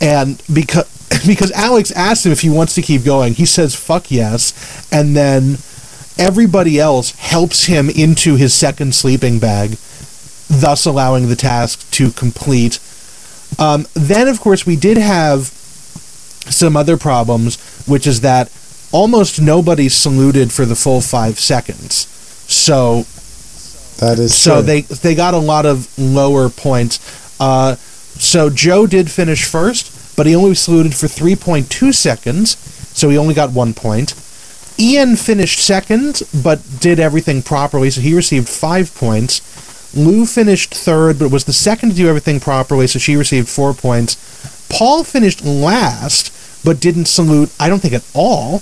[0.00, 0.86] And because
[1.26, 4.52] because Alex asked him if he wants to keep going, he says fuck yes,
[4.92, 5.58] and then
[6.18, 9.76] everybody else helps him into his second sleeping bag,
[10.48, 12.80] thus allowing the task to complete.
[13.58, 15.55] Um, then, of course, we did have
[16.50, 18.50] some other problems, which is that
[18.92, 22.06] almost nobody saluted for the full five seconds.
[22.48, 23.04] So
[23.98, 24.62] That is so true.
[24.62, 27.00] they they got a lot of lower points.
[27.40, 32.56] Uh, so Joe did finish first, but he only saluted for 3.2 seconds,
[32.94, 34.14] so he only got one point.
[34.78, 39.42] Iain finished second, but did everything properly, so he received five points.
[39.94, 43.72] Lou finished third, but was the second to do everything properly, so she received four
[43.72, 44.16] points.
[44.68, 46.30] Paul finished last,
[46.66, 48.60] but didn't salute, I don't think at all,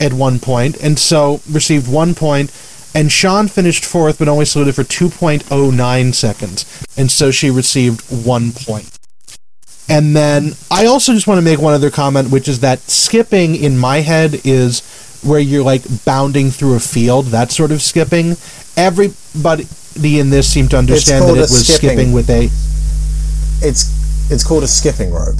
[0.00, 2.50] at one point, and so received one point.
[2.96, 8.50] And Sian finished fourth, but only saluted for 2.09 seconds, and so she received one
[8.50, 8.90] point.
[9.88, 13.54] And then I also just want to make one other comment, which is that skipping
[13.54, 18.36] in my head is where you're like bounding through a field, that sort of skipping.
[18.76, 19.66] Everybody
[20.18, 21.88] in this seemed to understand that it was skipping.
[21.88, 22.46] skipping with a.
[23.64, 23.94] it's
[24.32, 25.38] it's called a skipping rope.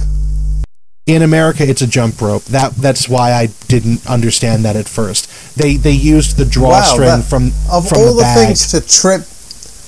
[1.05, 2.43] In America, it's a jump rope.
[2.45, 5.55] That that's why I didn't understand that at first.
[5.55, 8.47] They they used the drawstring that- from Of from all the the, bag.
[8.47, 9.21] things to trip,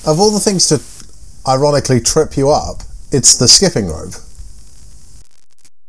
[0.06, 0.80] of all the things to
[1.50, 4.14] ironically trip you up, it's the skipping rope.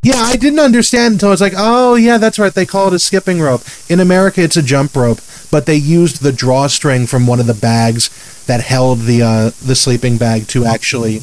[0.02, 2.54] Yeah, I didn't understand until I was like, oh yeah, that's right.
[2.54, 3.62] They call it a skipping rope.
[3.90, 5.20] In America, it's a jump rope,
[5.52, 8.10] but they used the drawstring from one of the bags
[8.48, 11.22] that held the uh, the sleeping bag to actually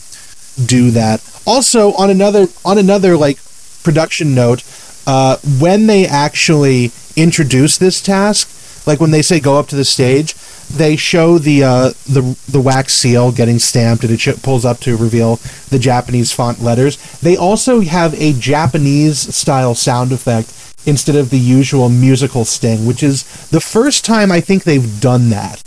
[0.64, 1.22] do that.
[1.44, 3.38] Also, on another on another like
[3.86, 4.60] production note,
[5.06, 8.50] uh, when they actually introduce this task,
[8.86, 10.34] like when they say go up to the stage,
[10.68, 14.78] they show the uh, the the wax seal getting stamped, and it sh- pulls up
[14.80, 15.36] to reveal
[15.70, 16.96] the Japanese font letters.
[17.20, 20.52] They also have a Japanese style sound effect
[20.84, 25.30] instead of the usual musical sting, which is the first time I think they've done
[25.30, 25.62] that.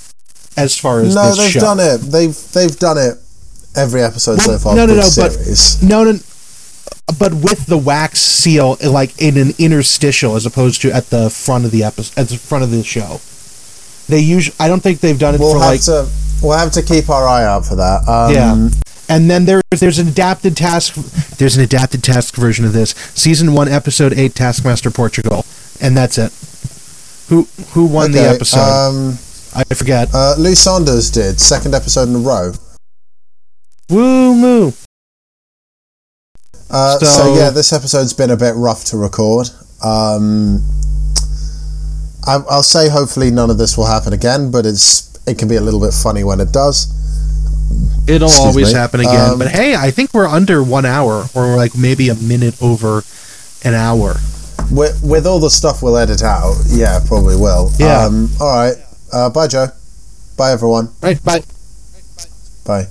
[0.57, 1.59] As far as No, this they've show.
[1.61, 1.97] done it.
[1.99, 3.17] They've they've done it
[3.75, 4.75] every episode so far.
[4.75, 6.19] no, no, no, this but no, no.
[7.17, 11.65] But with the wax seal like in an interstitial as opposed to at the front
[11.65, 13.19] of the episode at the front of the show.
[14.07, 16.07] They usually I don't think they've done it We'll for have like to
[16.41, 18.07] we'll have to keep our eye out for that.
[18.07, 18.69] Um, yeah.
[19.07, 20.93] And then there's there's an adapted task
[21.37, 22.91] there's an adapted task version of this.
[23.15, 25.45] Season 1 episode 8 Taskmaster Portugal
[25.81, 26.31] and that's it.
[27.29, 28.59] Who who won the episode?
[28.59, 29.17] Um,
[29.55, 30.09] I forget.
[30.13, 32.53] uh, Lou Sanders did second episode in a row.
[33.89, 34.71] Woo moo.
[36.69, 39.49] Uh, so, So- yeah, this episode's been a bit rough to record.
[39.83, 40.63] Um,
[42.27, 45.55] I, I'll say hopefully none of this will happen again, but it's it can be
[45.55, 46.87] a little bit funny when it does.
[48.07, 48.79] It'll Excuse always me.
[48.79, 49.31] happen again.
[49.31, 53.03] Um, but hey, I think we're under 1 hour or like maybe a minute over
[53.63, 54.15] an hour.
[54.71, 57.71] With, with all the stuff we'll edit out, yeah, probably will.
[57.79, 58.05] Yeah.
[58.05, 58.75] Um, all right.
[59.11, 59.67] Uh, bye, Joe.
[60.37, 60.89] Bye, everyone.
[61.01, 61.43] Right, bye.
[62.65, 62.87] Bye.